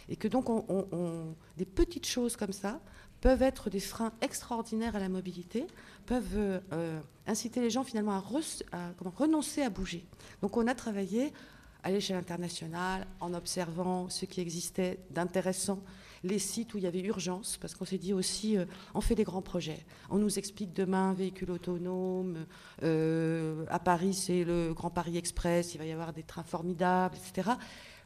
[0.09, 2.81] Et que donc, on, des petites choses comme ça
[3.21, 5.67] peuvent être des freins extraordinaires à la mobilité,
[6.07, 8.23] peuvent euh, inciter les gens finalement à,
[9.17, 10.07] renoncer à bouger.
[10.43, 11.33] Donc on a travaillé
[11.83, 15.81] à l'échelle internationale en observant ce qui existait d'intéressant,
[16.25, 19.15] les sites où il y avait urgence, parce qu'on s'est dit aussi, euh, on fait
[19.15, 19.85] des grands projets.
[20.11, 22.47] On nous explique demain véhicule autonome,
[22.83, 27.17] euh, à Paris c'est le Grand Paris Express, il va y avoir des trains formidables,
[27.17, 27.51] etc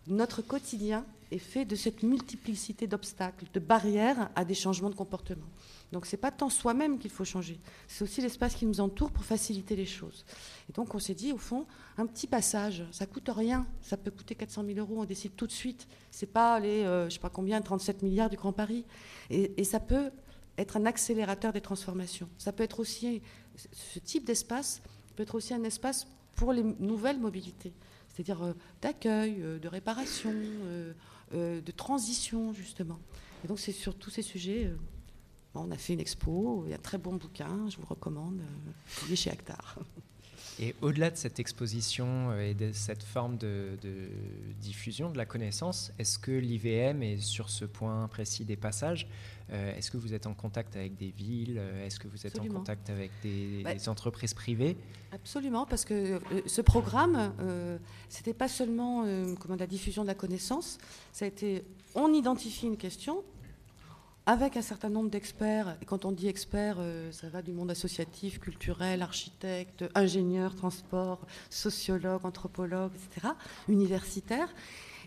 [0.07, 5.47] notre quotidien est fait de cette multiplicité d'obstacles, de barrières à des changements de comportement.
[5.93, 9.11] Donc ce n'est pas tant soi-même qu'il faut changer, c'est aussi l'espace qui nous entoure
[9.11, 10.25] pour faciliter les choses.
[10.69, 11.67] Et donc on s'est dit, au fond,
[11.99, 15.47] un petit passage, ça coûte rien, ça peut coûter 400 000 euros, on décide tout
[15.47, 15.87] de suite.
[16.11, 18.85] C'est pas les, euh, je sais pas combien, 37 milliards du Grand Paris.
[19.31, 20.11] Et, et ça peut
[20.57, 22.29] être un accélérateur des transformations.
[22.39, 23.21] Ça peut être aussi,
[23.55, 24.83] ce type d'espace
[25.17, 27.73] peut être aussi un espace pour les nouvelles mobilités
[28.13, 30.93] c'est-à-dire euh, d'accueil, euh, de réparation, euh,
[31.33, 32.99] de transition, justement.
[33.45, 34.71] Et donc, c'est sur tous ces sujets
[35.55, 38.41] on a fait une expo, il y a un très bon bouquin, je vous recommande,
[38.87, 39.79] publié chez Actar.
[40.63, 44.09] Et au-delà de cette exposition euh, et de cette forme de, de
[44.61, 49.09] diffusion de la connaissance, est-ce que l'IVM est sur ce point précis des passages
[49.51, 52.37] euh, Est-ce que vous êtes en contact avec des villes euh, Est-ce que vous êtes
[52.37, 52.55] Absolument.
[52.55, 54.77] en contact avec des, Bah, des entreprises privées?
[55.11, 57.77] Absolument, parce que euh, ce programme, euh,
[58.09, 59.05] c'était pas seulement
[59.41, 60.79] comment, la diffusion de la connaissance,
[61.13, 61.65] ça a été,
[61.97, 63.25] on identifie une question
[64.27, 67.71] avec un certain nombre d'experts, et quand on dit experts, euh, ça va du monde
[67.71, 73.29] associatif, culturel, architecte, ingénieur, transport, sociologue, anthropologue, etc.,
[73.69, 74.49] universitaire.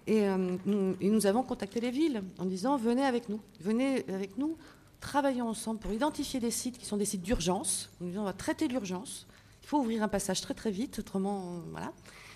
[0.07, 4.07] Et, euh, nous, et nous avons contacté les villes en disant venez avec nous, venez
[4.09, 4.57] avec nous,
[4.99, 7.89] travaillons ensemble pour identifier des sites qui sont des sites d'urgence.
[8.01, 9.27] Nous disons on va traiter l'urgence.
[9.63, 11.91] Il faut ouvrir un passage très très vite, autrement voilà.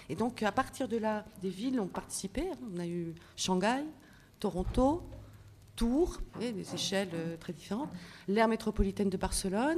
[0.07, 2.45] Et donc à partir de là, des villes ont participé.
[2.73, 3.83] On a eu Shanghai,
[4.39, 5.03] Toronto,
[5.79, 7.89] Tours, des échelles euh, très différentes,
[8.27, 9.77] l'aire métropolitaine de Barcelone,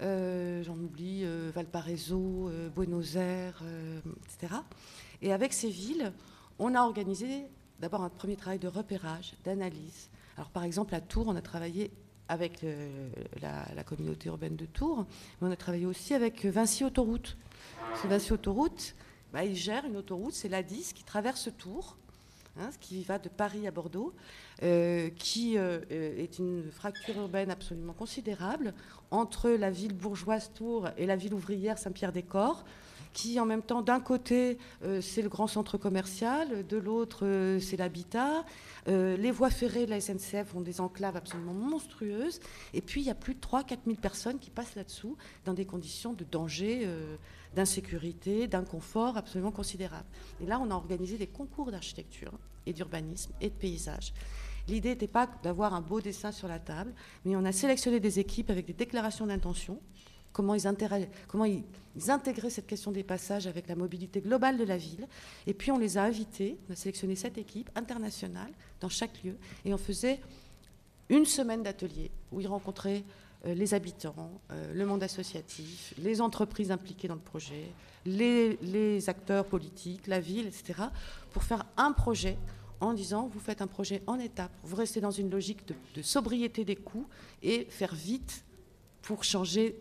[0.00, 3.60] euh, j'en oublie, euh, Valparaiso, Buenos Aires,
[4.24, 4.54] etc.
[5.20, 6.12] Et avec ces villes,
[6.60, 7.42] on a organisé
[7.80, 10.10] d'abord un premier travail de repérage, d'analyse.
[10.36, 11.90] Alors par exemple à Tours, on a travaillé
[12.28, 12.64] avec
[13.40, 15.06] la, communauté urbaine de Tours,
[15.40, 17.36] mais on a travaillé aussi avec Vinci Autoroute.
[18.00, 18.94] Que Vinci Autoroute,
[19.32, 21.96] bah, il gère une autoroute, c'est l'A10 qui traverse Tours,
[22.58, 24.12] hein, ce qui va de Paris à Bordeaux,
[24.62, 28.74] euh, qui euh, euh, est une fracture urbaine absolument considérable
[29.10, 32.64] entre la ville bourgeoise Tours et la ville ouvrière Saint-Pierre-des-Corps,
[33.12, 37.60] qui en même temps, d'un côté, euh, c'est le grand centre commercial, de l'autre, euh,
[37.60, 38.44] c'est l'habitat.
[38.88, 42.40] Euh, les voies ferrées de la SNCF ont des enclaves absolument monstrueuses.
[42.74, 45.64] Et puis, il y a plus de 3-4 000 personnes qui passent là-dessous dans des
[45.64, 46.88] conditions de danger,
[47.54, 50.08] d'insécurité, d'inconfort absolument considérables.
[50.40, 52.32] Et là, on a organisé des concours d'architecture
[52.66, 54.12] et d'urbanisme et de paysage.
[54.68, 56.94] L'idée n'était pas d'avoir un beau dessin sur la table,
[57.24, 59.80] mais on a sélectionné des équipes avec des déclarations d'intention,
[60.32, 60.62] comment ils,
[61.28, 61.62] comment ils,
[62.08, 65.06] intégraient cette question des passages avec la mobilité globale de la ville.
[65.46, 69.36] Et puis on les a invités, on a sélectionné sept équipes internationales dans chaque lieu,
[69.64, 70.20] et on faisait
[71.08, 73.04] une semaine d'atelier où ils rencontraient
[73.44, 77.66] euh, les habitants, euh, le monde associatif, les entreprises impliquées dans le projet,
[78.06, 80.84] les, les acteurs politiques, la ville, etc.,
[81.32, 82.38] pour faire un projet
[82.80, 86.02] en disant vous faites un projet en étapes, vous restez dans une logique de, de
[86.02, 87.06] sobriété des coûts
[87.42, 88.44] et faire vite
[89.02, 89.80] pour changer.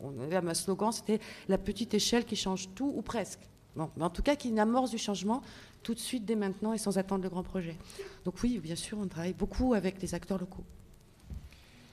[0.00, 3.40] On avait un slogan, c'était la petite échelle qui change tout ou presque.
[3.76, 5.42] Bon, mais en tout cas, qui amorce du changement
[5.82, 7.76] tout de suite, dès maintenant et sans attendre le grand projet.
[8.24, 10.64] Donc oui, bien sûr, on travaille beaucoup avec les acteurs locaux.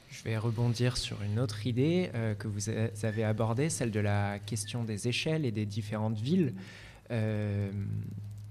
[0.09, 4.39] Je vais rebondir sur une autre idée euh, que vous avez abordée, celle de la
[4.39, 6.53] question des échelles et des différentes villes.
[7.11, 7.71] Euh,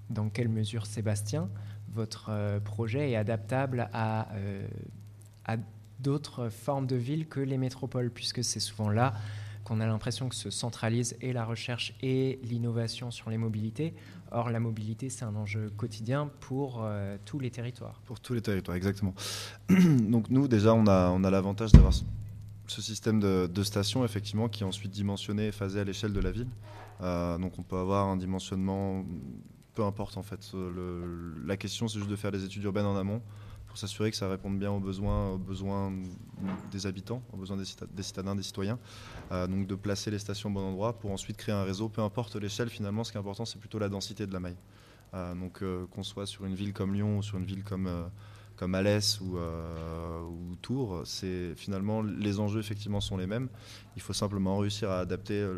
[0.09, 1.49] dans quelle mesure, Sébastien,
[1.93, 4.29] votre euh, projet est adaptable à
[6.03, 9.15] d'autres formes de villes que les métropoles, puisque c'est souvent là
[9.65, 13.95] qu'on a l'impression que se centralise et la recherche et l'innovation sur les mobilités.
[14.33, 18.01] Or, la mobilité, c'est un enjeu quotidien pour euh, tous les territoires.
[18.07, 19.15] Pour tous les territoires, exactement.
[19.69, 22.05] Donc nous, déjà, on a, on a l'avantage d'avoir ce-
[22.81, 26.47] système de, stations, effectivement, qui est ensuite dimensionné et phasé à l'échelle de la ville.
[27.01, 29.05] Euh, donc on peut avoir un dimensionnement,
[29.75, 30.53] peu importe en fait.
[30.55, 33.21] Le- la question, c'est juste de faire des études urbaines en amont
[33.71, 35.39] pour s'assurer que ça réponde bien aux besoins,
[36.73, 38.81] des habitants, aux besoins des, cita- des citadins, des citoyens.
[39.31, 42.03] Euh, donc de placer les stations au bon endroit pour ensuite créer un réseau, peu
[42.03, 44.57] importe l'échelle, finalement, ce qui est important, c'est plutôt la densité de la maille.
[45.15, 47.89] Euh, donc euh, qu'on soit sur une ville comme Lyon ou sur une ville comme,
[48.57, 53.49] comme Alès ou, ou Tours, c'est finalement les enjeux effectivement sont les mêmes.
[53.95, 55.49] Il faut simplement réussir à adapter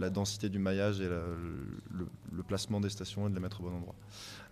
[0.00, 3.76] la densité du maillage et le, placement des stations et de les mettre au bon
[3.76, 3.94] endroit.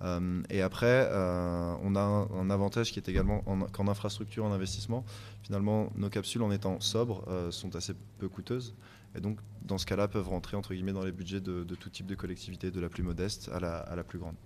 [0.03, 4.53] Euh, et après, euh, on a un, avantage qui est également en, qu'en infrastructure, en
[4.53, 5.05] investissement.
[5.43, 8.75] Finalement, nos capsules, en étant sobres, euh, sont assez peu coûteuses.
[9.17, 12.07] Et donc, dans ce cas-là, peuvent rentrer entre guillemets dans les budgets de, tout type
[12.07, 14.37] de collectivité, de la plus modeste à la, à la plus grande.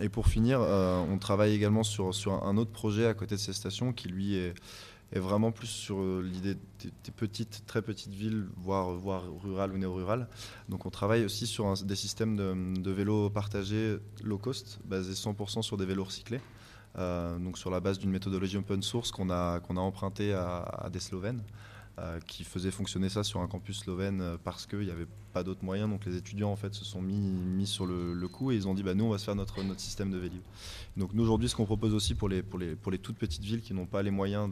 [0.00, 3.52] Et pour finir, on travaille également sur, sur un autre projet à côté de ces
[3.52, 4.54] stations qui, lui, est,
[5.12, 9.78] est vraiment plus sur euh, l'idée des, petites, très petites villes, voire, voire rurales ou
[9.78, 10.26] néo-rurales.
[10.68, 15.76] Donc on travaille aussi sur des systèmes de, vélos partagés low cost, basés 100% sur
[15.76, 16.40] des vélos recyclés.
[16.98, 20.58] Euh, donc sur la base d'une méthodologie open source qu'on a, qu'on a empruntée à,
[20.58, 21.42] à des Slovènes,
[22.26, 25.64] qui faisaient fonctionner ça sur un campus slovène euh, parce qu'il n'y avait pas d'autres
[25.64, 25.90] moyens.
[25.90, 28.74] Donc les étudiants en fait se sont mis, mis sur le, coup et ils ont
[28.74, 30.42] dit bah, nous on va se faire notre, notre système de Vélib.
[30.96, 33.42] Donc nous aujourd'hui ce qu'on propose aussi pour les, pour, les, pour les toutes petites
[33.42, 34.50] villes qui n'ont pas les moyens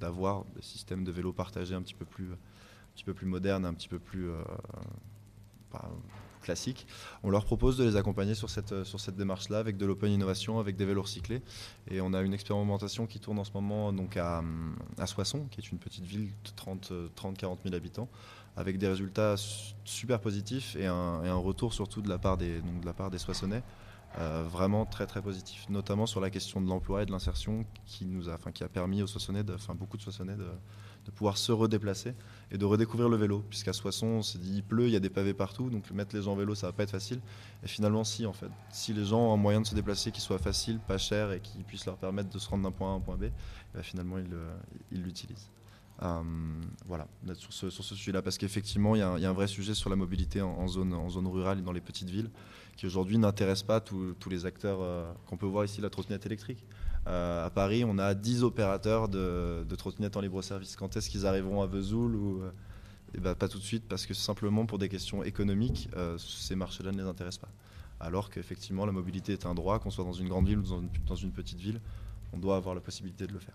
[0.00, 2.36] d'avoir des systèmes de vélos partagés un petit peu plus, un
[2.94, 4.42] petit peu plus modernes, un petit peu plus, euh,
[5.70, 5.90] pas-
[7.22, 10.58] On leur propose de les accompagner sur cette, sur cette démarche-là avec de l'open innovation,
[10.58, 11.42] avec des vélos recyclés.
[11.90, 14.42] Et on a une expérimentation qui tourne en ce moment donc à,
[14.98, 18.08] à Soissons, qui est une petite ville de 30-40 000 habitants,
[18.56, 19.36] avec des résultats
[19.84, 22.94] super positifs et un, et un, retour surtout de la part des, donc de la
[22.94, 23.62] part des Soissonnais.
[24.18, 28.06] Euh, vraiment très très positif, notamment sur la question de l'emploi et de l'insertion qui
[28.06, 30.48] nous a, enfin, qui a permis aux Soissonnais, enfin beaucoup de Soissonnais de,
[31.06, 32.14] de pouvoir se redéplacer
[32.50, 33.44] et de redécouvrir le vélo.
[33.48, 36.14] Puisqu'à Soissons, on s'est dit, il pleut, il y a des pavés partout, donc mettre
[36.16, 37.20] les gens en vélo, ça va pas être facile.
[37.62, 38.50] Et finalement, si, en fait.
[38.70, 41.40] Si les gens ont un moyen de se déplacer qui soit facile, pas cher et
[41.40, 43.26] qui puisse leur permettre de se rendre d'un point A à un point B,
[43.74, 45.50] bah, finalement, ils l'utilisent.
[46.02, 46.22] Euh,
[46.86, 49.88] voilà, sur ce, sur ce sujet-là, parce qu'effectivement, il y, a un vrai sujet sur
[49.88, 52.30] la mobilité en, en, zone, en zone rurale et dans les petites villes,
[52.76, 56.64] qui aujourd'hui n'intéresse pas tous les acteurs euh, qu'on peut voir ici, la trottinette électrique.
[57.06, 60.76] Euh, à Paris, on a 10 opérateurs de, de trottinettes en libre-service.
[60.76, 62.42] Quand est-ce qu'ils arriveront à Vesoul ou,
[63.14, 66.54] eh ben, Pas tout de suite, parce que simplement pour des questions économiques, euh, ces
[66.54, 67.52] marchés-là ne les intéressent pas.
[67.98, 70.62] Alors qu'effectivement, la mobilité est un droit, qu'on soit dans une grande ville ou
[71.06, 71.80] dans une, petite ville,
[72.32, 73.54] on doit avoir la possibilité de le faire.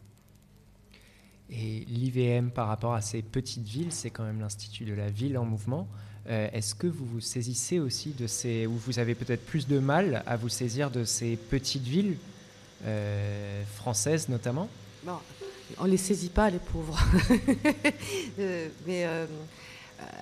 [1.49, 5.38] Et l'IVM par rapport à ces petites villes, c'est quand même l'Institut de la ville
[5.38, 5.88] en mouvement.
[6.28, 9.78] Euh, Est-ce que vous vous saisissez aussi de ces, ou vous avez peut-être plus de
[9.78, 12.18] mal à vous saisir de ces petites villes
[12.86, 14.67] euh, françaises notamment
[15.03, 15.17] bon,
[15.79, 16.99] On ne les saisit pas, les pauvres.
[18.39, 19.25] euh, mais euh,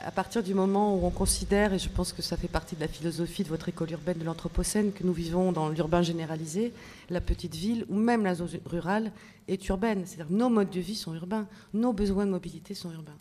[0.04, 2.82] à partir du moment où on considère, et je pense que ça fait partie de
[2.82, 6.74] la philosophie de votre école urbaine de l'Anthropocène, que nous vivons dans l'urbain généralisé,
[7.10, 9.12] la petite ville ou même la zone rurale
[9.48, 10.04] est urbaine.
[10.06, 13.18] C'est-à-dire nos modes de vie sont urbains, nos besoins de mobilité sont urbains.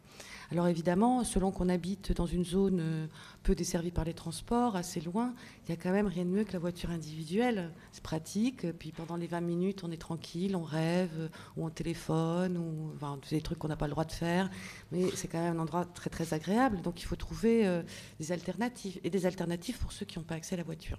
[0.51, 3.09] Alors évidemment, selon qu'on habite dans une zone
[3.43, 6.45] peu desservie par les transports, assez loin, il n'y a quand même rien de mieux
[6.45, 7.71] que la voiture individuelle.
[7.93, 12.57] C'est pratique, puis pendant les 20 minutes, on est tranquille, on rêve, ou on téléphone,
[12.57, 14.51] ou enfin, des trucs qu'on n'a pas le droit de faire,
[14.93, 17.83] mais c'est quand même un endroit très très agréable, donc il faut trouver euh,
[18.19, 20.99] des alternatives, et des alternatives pour ceux qui n'ont pas accès à la voiture,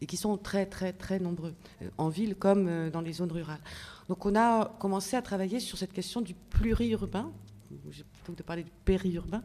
[0.00, 3.32] et qui sont très très très nombreux, euh, en ville comme euh, dans les zones
[3.32, 3.62] rurales.
[4.08, 7.32] Donc on a commencé à travailler sur cette question du pluriurbain,
[8.32, 9.42] de parler du périurbain,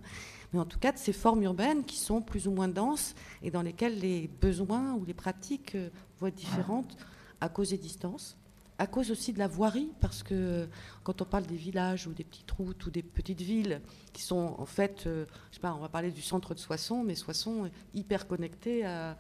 [0.54, 3.52] mais en tout cas de ces formes urbaines qui sont plus ou moins denses et
[3.52, 5.78] dans lesquelles les besoins ou les pratiques
[6.20, 6.98] vont être différentes
[7.42, 8.38] à cause des distances,
[8.78, 10.68] à cause aussi de la voirie, parce que
[11.04, 13.82] quand on parle des villages ou des petites routes ou des petites villes
[14.14, 17.04] qui sont en fait, euh, je sais pas, on va parler du centre de Soissons,
[17.04, 19.18] mais Soissons hyper connecté à,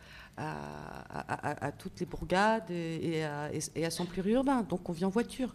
[1.77, 5.53] toutes les bourgades et, et, et à son pluriurbain, donc on vit en voiture.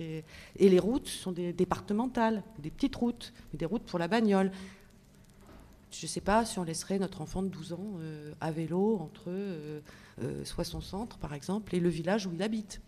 [0.00, 4.50] Et les routes sont des départementales, des petites routes, des routes pour la bagnole.
[5.90, 8.98] Je ne sais pas si on laisserait notre enfant de 12 ans euh, à vélo
[9.00, 9.80] entre euh,
[10.22, 12.80] euh, soit son centre, par exemple, et le village où il habite,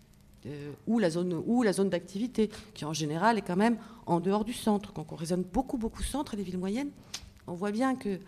[0.46, 4.92] euh, ou la zone, d'activité, qui en général est quand même en dehors du centre.
[4.92, 6.90] Quand on raisonne beaucoup, beaucoup centre et les villes moyennes,
[7.46, 8.18] on voit bien que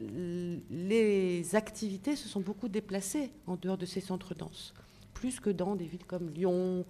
[0.00, 4.74] les activités se sont beaucoup déplacées en dehors de ces centres denses,
[5.14, 6.84] plus que dans des villes comme Lyon,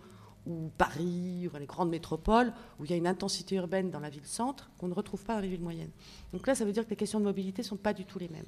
[0.46, 4.10] ou Paris, ou les grandes métropoles, où il y a une intensité urbaine dans la
[4.10, 5.90] ville-centre qu'on ne retrouve pas dans les villes moyennes.
[6.32, 8.18] Donc là, ça veut dire que les questions de mobilité ne sont pas du tout
[8.18, 8.46] les mêmes,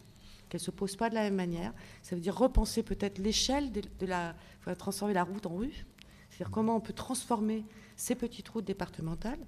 [0.48, 1.72] qu'elles ne se posent pas de la même manière.
[2.02, 4.34] Ça veut dire repenser peut-être l'échelle de, la...
[4.66, 5.86] Il transformer la route en rue,
[6.30, 7.64] c'est-à-dire comment on peut transformer
[7.96, 9.38] ces petites routes départementales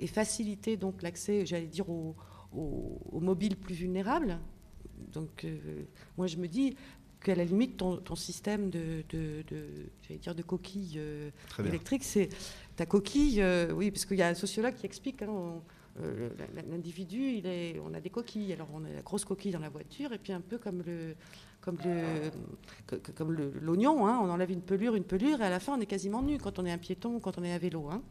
[0.00, 2.16] et faciliter donc l'accès, j'allais dire, aux,
[2.52, 4.40] aux, aux, mobiles plus vulnérables.
[5.12, 5.84] Donc euh,
[6.16, 6.76] moi, je me dis,
[7.24, 12.28] qu'à la limite, ton, ton système de, de, de, dire de coquille euh, électrique, c'est
[12.76, 15.60] ta coquille, euh, oui, parce qu'il y a un sociologue qui explique, hein,
[16.00, 16.28] euh,
[16.70, 19.70] l'individu, il est, on a des coquilles, alors on a la grosse coquille dans la
[19.70, 21.16] voiture, et puis un peu comme le
[21.60, 22.30] comme le
[23.14, 25.86] comme l'oignon, hein, on enlève une pelure, une pelure, et à la fin on est
[25.86, 27.88] quasiment nu quand on est un piéton ou quand on est à vélo.
[27.90, 28.02] Hein.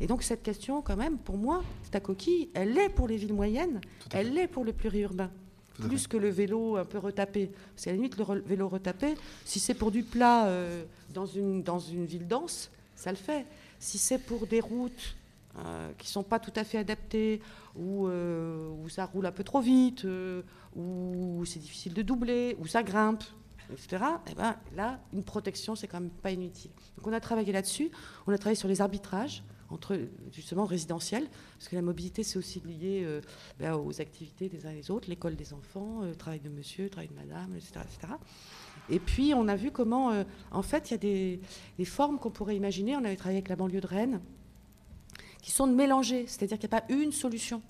[0.00, 3.32] Et donc cette question, quand même, pour moi, ta coquille, elle l'est pour les villes
[3.32, 3.80] moyennes,
[4.12, 5.30] elle l'est pour le pluriurbain
[5.78, 7.50] plus que le vélo un peu retapé.
[7.74, 9.14] Parce qu'à la limite, le vélo retapé,
[9.44, 13.46] si c'est pour du plat euh, dans, une, dans une ville dense, ça le fait.
[13.78, 15.16] Si c'est pour des routes
[15.58, 17.40] euh, qui ne sont pas tout à fait adaptées,
[17.76, 20.06] où, euh, où ça roule un peu trop vite,
[20.76, 23.24] où c'est difficile de doubler, où ça grimpe,
[23.70, 26.70] etc., et ben, là, une protection, c'est quand même pas inutile.
[26.96, 27.90] Donc on a travaillé là-dessus,
[28.26, 29.98] on a travaillé sur les arbitrages entre
[30.32, 31.26] justement résidentiel,
[31.58, 33.20] parce que la mobilité c'est aussi lié euh,
[33.58, 36.84] ben, aux activités des uns et des autres, l'école des enfants, le travail de monsieur,
[36.84, 38.14] le travail de madame, etc.
[38.90, 41.40] Et puis on a vu comment, euh, en fait, il y a
[41.78, 42.96] des, formes qu'on pourrait imaginer.
[42.96, 44.20] On avait travaillé avec la banlieue de Rennes,
[45.42, 47.62] qui sont de mélanger, c'est-à-dire qu'il n'y a pas une solution.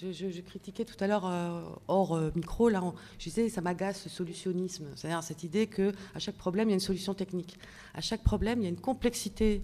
[0.00, 2.82] Je, critiquais tout à l'heure euh, hors euh, micro, là,
[3.18, 6.74] je disais ça m'agace ce solutionnisme, c'est-à-dire cette idée que à chaque problème il y
[6.74, 7.56] a une solution technique,
[7.94, 9.62] à chaque problème il y a une complexité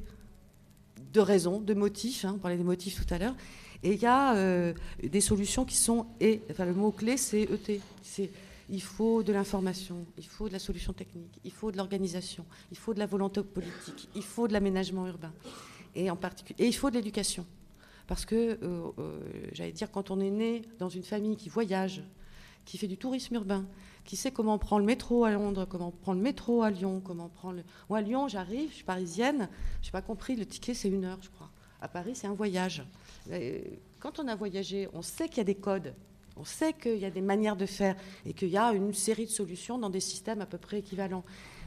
[1.14, 3.34] de raisons, de motifs, hein, on parlait des motifs tout à l'heure,
[3.82, 7.42] et il y a euh, des solutions qui sont et, enfin le mot clé c'est
[7.42, 8.30] ET, c'est
[8.70, 12.78] il faut de l'information, il faut de la solution technique, il faut de l'organisation, il
[12.78, 15.32] faut de la volonté politique, il faut de l'aménagement urbain,
[15.94, 17.46] et en particulier, il faut de l'éducation.
[18.06, 19.20] Parce que, euh, euh,
[19.52, 22.02] j'allais dire, quand on est né dans une famille qui voyage,
[22.64, 23.66] qui fait du tourisme urbain,
[24.04, 26.70] qui sait comment on prend le métro à Londres, comment on prend le métro à
[26.70, 27.64] Lyon, comment on prend le...
[27.88, 29.48] Moi, à Lyon, j'arrive, je suis parisienne,
[29.82, 31.50] je n'ai pas compris, le ticket, c'est une heure, je crois.
[31.80, 32.84] À Paris, c'est un voyage.
[33.30, 33.60] Euh,
[34.00, 35.94] quand on a voyagé, on sait qu'il y a des codes,
[36.36, 37.96] on sait qu'il y a des manières de faire
[38.26, 41.24] et qu'il y a une série de solutions dans des systèmes à peu près équivalents.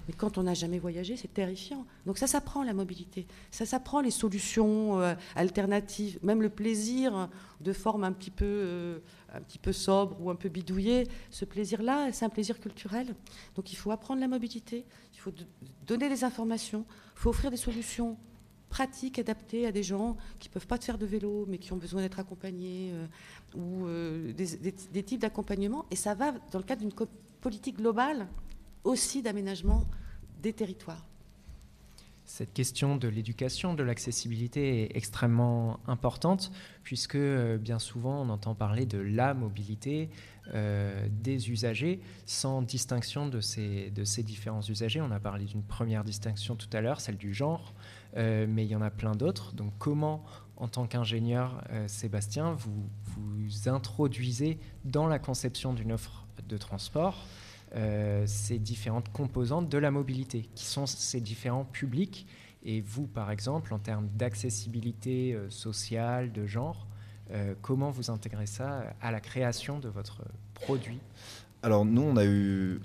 [0.08, 1.86] Mais quand on n'a jamais voyagé, c'est terrifiant.
[2.06, 7.30] Donc ça s'apprend la mobilité, ça s'apprend les solutions euh, alternatives, même le plaisir
[7.60, 9.00] de forme un petit peu, euh,
[9.34, 11.08] un petit peu sobre ou un peu bidouillé.
[11.30, 13.16] Ce plaisir-là, c'est un plaisir culturel.
[13.56, 15.34] Donc il faut apprendre la mobilité, il faut
[15.86, 16.86] donner des informations,
[17.16, 18.18] il faut offrir des solutions
[18.70, 21.78] pratiques, adaptées à des gens qui ne peuvent pas faire de vélo, mais qui ont
[21.78, 23.08] besoin d'être accompagnés, euh,
[23.56, 25.86] ou des, des types d'accompagnement.
[25.92, 26.94] Et ça va dans le cadre d'une
[27.42, 28.28] politique globale
[28.88, 29.86] aussi d'aménagement
[30.42, 31.06] des territoires.
[32.26, 36.52] Cette question de l'éducation, de l'accessibilité est extrêmement importante
[36.84, 40.10] puisque euh, bien souvent on entend parler de la mobilité
[40.54, 45.00] euh, des usagers sans distinction de ces, de ces différents usagers.
[45.00, 47.74] On a parlé d'une première distinction tout à l'heure, celle du genre,
[48.18, 49.54] euh, mais il y en a plein d'autres.
[49.54, 50.26] Donc comment,
[50.58, 57.26] en tant qu'ingénieur, Sébastien, vous vous introduisez dans la conception d'une offre de transport
[57.76, 62.28] euh, ces différentes composantes de la mobilité, qui sont ces différents publics.
[62.64, 66.88] Et vous, par exemple, en termes d'accessibilité euh, sociale, de genre,
[67.32, 71.00] euh, comment vous intégrez ça à la création de votre produit?
[71.68, 72.80] Alors nous, on a eu,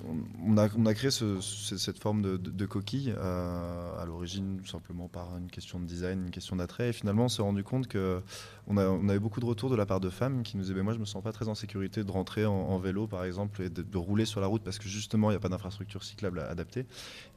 [0.45, 5.85] on a, créé cette forme de, coquille euh, à l'origine simplement par une question de
[5.85, 6.89] design, une question d'attrait.
[6.89, 8.20] Et finalement, on s'est rendu compte que
[8.66, 10.95] on, a, avait beaucoup de retours de la part de femmes qui nous disaient, moi,
[10.95, 13.99] je me sens pas très en sécurité de rentrer en, vélo, par exemple, et de,
[13.99, 16.85] rouler sur la route parce que justement, il n'y a pas d'infrastructure cyclable adaptée.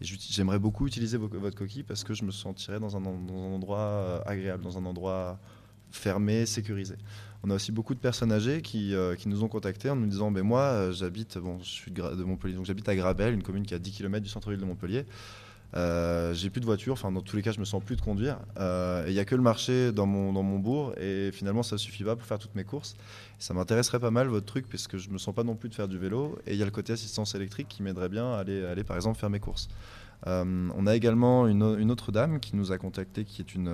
[0.01, 3.53] Et j'aimerais beaucoup utiliser votre coquille parce que je me sentirais dans un, dans un
[3.53, 5.37] endroit agréable, dans un endroit
[5.91, 6.95] fermé, sécurisé.
[7.45, 10.07] On a aussi beaucoup de personnes âgées qui, euh, qui nous ont contactés en nous
[10.07, 13.43] disant ben Moi, euh, j'habite, bon, je suis de, Montpellier, donc j'habite à Grabel, une
[13.43, 15.05] commune qui est à 10 km du centre-ville de Montpellier.
[15.75, 18.01] Euh, j'ai plus de voiture, enfin dans tous les cas je me sens plus de
[18.01, 18.39] conduire.
[18.57, 22.03] Il n'y a que le marché dans mon, dans mon bourg et finalement ça suffit
[22.03, 22.95] pas pour faire toutes mes courses.
[23.37, 25.87] Ça m'intéresserait pas mal votre truc puisque je me sens pas non plus de faire
[25.87, 28.65] du vélo et il y a le côté assistance électrique qui m'aiderait bien à aller,
[28.65, 29.67] aller par exemple faire mes courses.
[30.25, 33.71] on a également une, une, autre dame qui nous a contacté qui est une,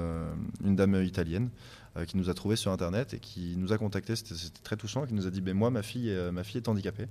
[0.65, 4.15] une dame italienne euh, qui nous a trouvé sur Internet et qui nous a contacté.
[4.15, 5.05] C'était très touchant.
[5.05, 7.07] Qui nous a dit ben, Moi, ma fille, euh, ma fille est handicapée.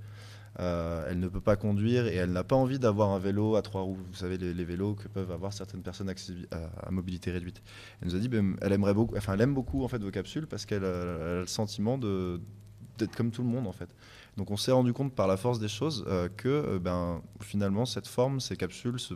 [0.58, 3.62] Euh, elle ne peut pas conduire et elle n'a pas envie d'avoir un vélo à
[3.62, 3.98] trois roues.
[4.10, 6.12] Vous savez, les, vélos que peuvent avoir certaines personnes
[6.50, 7.62] à, mobilité réduite.
[8.00, 10.10] Elle nous a dit ben, elle aimerait beaucoup, enfin, elle aime beaucoup en fait vos
[10.10, 13.94] capsules parce qu'elle a, le sentiment d'être comme tout le monde en fait.
[14.36, 16.04] Donc on s'est rendu compte par la force des choses
[16.36, 19.14] que ben, finalement cette forme, ces capsules, ce,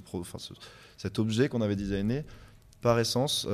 [0.97, 2.25] cet objet qu'on avait designé,
[2.81, 3.49] par essence,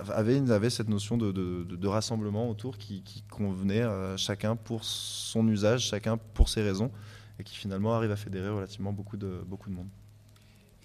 [0.00, 5.82] avait, avait cette notion de, de, rassemblement autour qui, convenait à chacun pour son usage,
[5.82, 6.90] chacun pour ses raisons,
[7.38, 9.88] et qui finalement arrive à fédérer relativement beaucoup de, beaucoup de monde.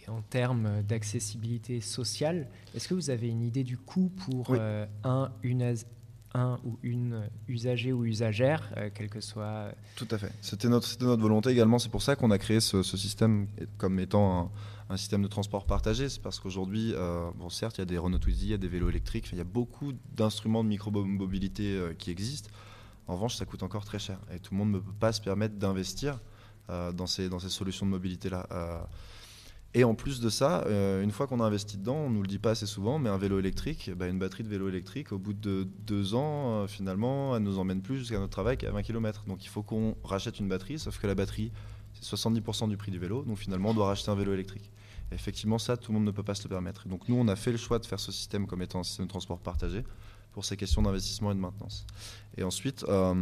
[0.05, 4.85] Et en termes d'accessibilité sociale, est-ce que vous avez une idée du coût pour euh,
[5.03, 5.75] un, une,
[6.33, 9.43] un ou une usager ou usagère, euh, quel que soit.
[9.43, 10.31] Euh, Tout à fait.
[10.41, 11.79] C'était notre, notre volonté également.
[11.79, 14.49] C'est pour ça qu'on a créé ce, ce, système comme étant un,
[14.91, 16.09] un système de transport partagé.
[16.09, 18.57] C'est parce qu'aujourd'hui, euh, bon, certes, il y a des Renault Twizy, il y a
[18.57, 22.49] des vélos électriques, il y a beaucoup d'instruments de micro-mobilité euh, qui existent.
[23.07, 24.19] En revanche, ça coûte encore très cher.
[24.33, 26.19] Et tout le monde ne peut pas se permettre d'investir
[26.69, 28.87] euh, dans, ces, solutions de mobilité-là.
[29.73, 30.65] et en plus de ça,
[31.01, 33.09] une fois qu'on a investi dedans, on ne nous le dit pas assez souvent, mais
[33.09, 37.35] un vélo électrique, bah, une batterie de vélo électrique, au bout de deux ans, finalement,
[37.35, 39.23] elle nous emmène plus jusqu'à notre travail qu'à 20 km.
[39.27, 41.51] Donc il faut qu'on rachète une batterie, sauf que la batterie,
[41.93, 43.23] c'est 70% du prix du vélo.
[43.23, 44.69] Donc finalement, on doit racheter un vélo électrique
[45.12, 46.88] effectivement, ça, tout le monde ne peut pas se le permettre.
[46.88, 49.05] Donc nous, on a fait le choix de faire ce système comme étant un système
[49.05, 49.84] de transport partagé
[50.32, 51.86] pour ces questions d'investissement et de maintenance.
[52.38, 53.14] Et ensuite, euh,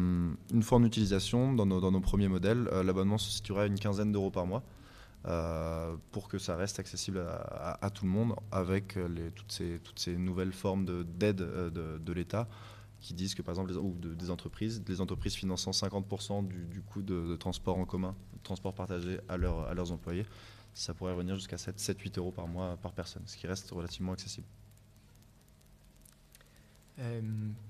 [0.54, 4.12] une fois en utilisation, dans nos, premiers modèles, euh, l'abonnement se situera à une quinzaine
[4.12, 4.64] d'euros par mois.
[5.28, 8.98] Euh, pour que ça reste accessible à, tout le monde avec
[9.36, 9.52] toutes,
[9.98, 12.48] ces, nouvelles formes d'aide de, l'État
[13.02, 17.36] qui disent que par exemple ou des entreprises, des entreprises finançant 50% du, coût de,
[17.36, 20.26] transport en commun, de transport partagé à leurs employés,
[20.74, 24.47] ça pourrait revenir jusqu'à 7-8 euros par mois par personne, ce qui reste relativement accessible.
[26.99, 27.22] Euh,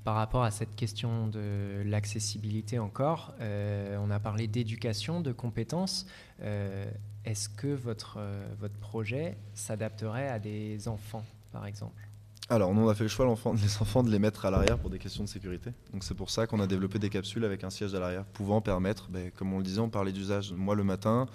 [0.03, 6.07] par rapport à cette question de l'accessibilité encore, euh, on a parlé d'éducation, de compétences.
[6.41, 6.89] Euh,
[7.25, 8.19] est-ce que votre,
[8.59, 12.09] votre projet s'adapterait à des enfants, par exemple?
[12.51, 14.89] Alors, nous, on a fait le choix, les enfants, de les mettre à l'arrière pour
[14.89, 15.71] des questions de sécurité.
[15.93, 18.61] Donc, c'est pour ça qu'on a développé des capsules avec un siège à l'arrière, pouvant
[18.61, 20.53] permettre, ben, comme on le disait, on parlait d'usage.
[20.53, 21.27] Moi, le matin,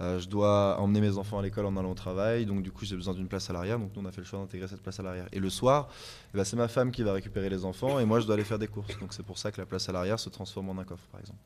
[0.00, 2.84] euh, je dois emmener mes enfants à l'école en allant au travail, donc du coup,
[2.84, 3.78] j'ai besoin d'une place à l'arrière.
[3.78, 5.28] Donc, nous, on a fait le choix d'intégrer cette place à l'arrière.
[5.32, 5.88] Et le soir,
[6.32, 8.44] eh ben, c'est ma femme qui va récupérer les enfants et moi, je dois aller
[8.44, 8.98] faire des courses.
[8.98, 11.20] Donc, c'est pour ça que la place à l'arrière se transforme en un coffre, par
[11.20, 11.40] exemple.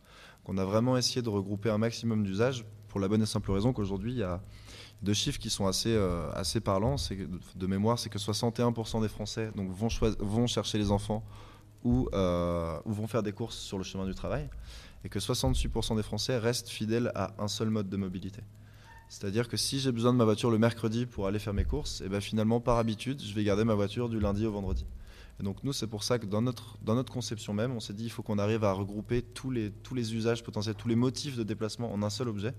[0.46, 3.50] Donc, on a vraiment essayé de regrouper un maximum d'usages pour la bonne et simple
[3.50, 4.40] raison qu'aujourd'hui, il y a
[5.02, 6.96] deux chiffres qui sont assez, euh, assez parlants.
[7.54, 11.24] De mémoire, c'est que 61% des Français donc, vont, chercher les enfants
[11.84, 14.48] euh, ou vont faire des courses sur le chemin du travail,
[15.04, 18.42] et que 68% des Français restent fidèles à un seul mode de mobilité.
[19.08, 22.00] C'est-à-dire que si j'ai besoin de ma voiture le mercredi pour aller faire mes courses,
[22.00, 24.84] et ben finalement, par habitude, je vais garder ma voiture du lundi au vendredi.
[25.38, 26.78] Et donc nous, c'est pour ça que dans notre,
[27.12, 30.14] conception même, on s'est dit il faut qu'on arrive à regrouper tous les, tous les
[30.14, 32.54] usages potentiels, tous les motifs de déplacement en un seul objet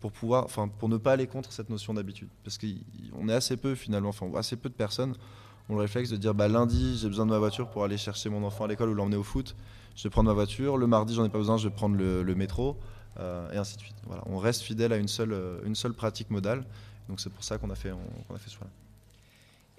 [0.00, 2.28] pour pouvoir, enfin, pour ne pas aller contre cette notion d'habitude.
[2.44, 5.14] Parce qu'on est assez peu finalement, enfin, assez peu de personnes
[5.68, 8.28] ont le réflexe de dire bah, lundi, j'ai besoin de ma voiture pour aller chercher
[8.28, 9.56] mon enfant à l'école ou l'emmener au foot.
[9.96, 10.76] Je vais prendre ma voiture.
[10.76, 12.78] Le mardi, j'en ai pas besoin, je vais prendre le, métro,
[13.18, 13.96] euh, et ainsi de suite.
[14.06, 16.64] Voilà, on reste fidèle à une seule, euh, une seule pratique modale.
[17.08, 18.66] Donc c'est pour ça qu'on a fait, on- a fait ce choix.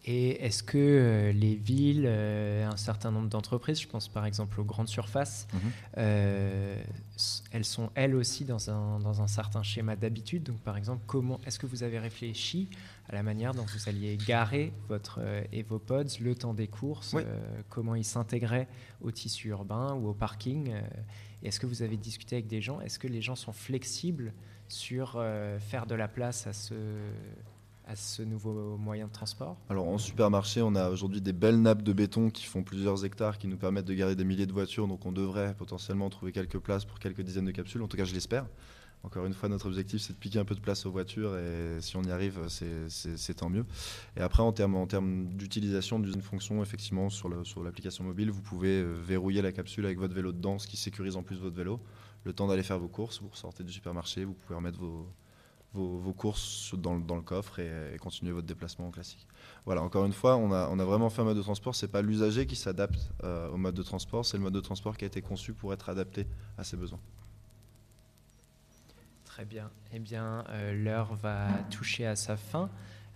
[0.10, 4.62] Et est-ce que euh, les villes, euh, un certain nombre d'entreprises, je pense par exemple
[4.62, 5.60] aux grandes surfaces, Mhm.
[5.98, 6.82] euh,
[7.52, 10.44] elles sont elles aussi dans un, dans un certain schéma d'habitude?
[10.44, 12.70] Donc par exemple, comment est-ce que vous avez réfléchi
[13.10, 15.20] à la manière dont vous alliez garer votre
[15.52, 17.24] Evopods le temps des courses, Oui.
[17.70, 18.70] comment ils s'intégraient
[19.02, 20.72] au tissu urbain ou au parking
[21.44, 22.80] Est-ce que vous avez discuté avec des gens?
[22.80, 24.34] Est-ce que les gens sont flexibles
[24.70, 25.22] sur
[25.60, 26.74] faire de la place à ce,
[27.88, 29.58] à ce nouveau moyen de transport?
[29.70, 33.38] Alors en supermarché, on a aujourd'hui des belles nappes de béton qui font plusieurs hectares,
[33.38, 34.88] qui nous permettent de garder des milliers de voitures.
[34.88, 37.82] Donc on devrait potentiellement trouver quelques places pour quelques dizaines de capsules.
[37.82, 38.46] En tout cas, je l'espère.
[39.04, 41.78] Encore une fois, notre objectif, c'est de piquer un peu de place aux voitures et
[41.80, 43.66] si on y arrive, c'est- tant mieux.
[44.18, 47.30] Et après, en termes, d'utilisation d'une fonction, effectivement, sur
[47.64, 51.16] l'application mobile, vous pouvez euh, verrouiller la capsule avec votre vélo dedans, ce qui sécurise
[51.16, 51.80] en plus votre vélo.
[52.26, 55.08] Le temps d'aller faire vos courses, vous ressortez du supermarché, vous pouvez remettre vos,
[55.74, 59.28] vos, courses dans, le- coffre et, continuer votre déplacement en classique.
[59.66, 61.76] Voilà, encore une fois, on a, vraiment fait un mode de transport.
[61.76, 64.98] C'est pas l'usager qui s'adapte euh, au mode de transport, c'est le mode de transport
[64.98, 66.26] qui a été conçu pour être adapté
[66.58, 67.00] à ses besoins.
[69.26, 69.70] Très bien.
[69.94, 72.70] Eh bien, euh, l'heure va toucher à sa fin.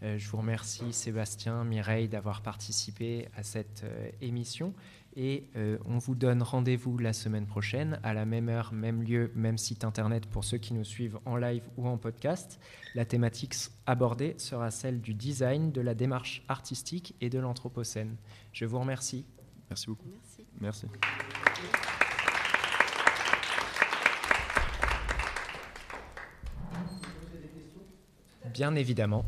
[0.04, 3.86] Euh, je vous remercie Sébastien, Mireille d'avoir participé à cette
[4.22, 4.74] émission
[5.16, 9.32] et euh, on vous donne rendez-vous la semaine prochaine à la même heure, même lieu,
[9.36, 12.60] même site internet pour ceux qui nous suivent en live ou en podcast.
[12.96, 13.56] La thématique
[13.86, 18.16] abordée sera celle du design, de la démarche artistique et de l'anthropocène.
[18.54, 19.26] Je vous remercie.
[19.70, 20.10] Merci beaucoup.
[20.10, 20.46] Merci.
[20.60, 20.88] Merci.
[28.54, 29.26] Bien évidemment.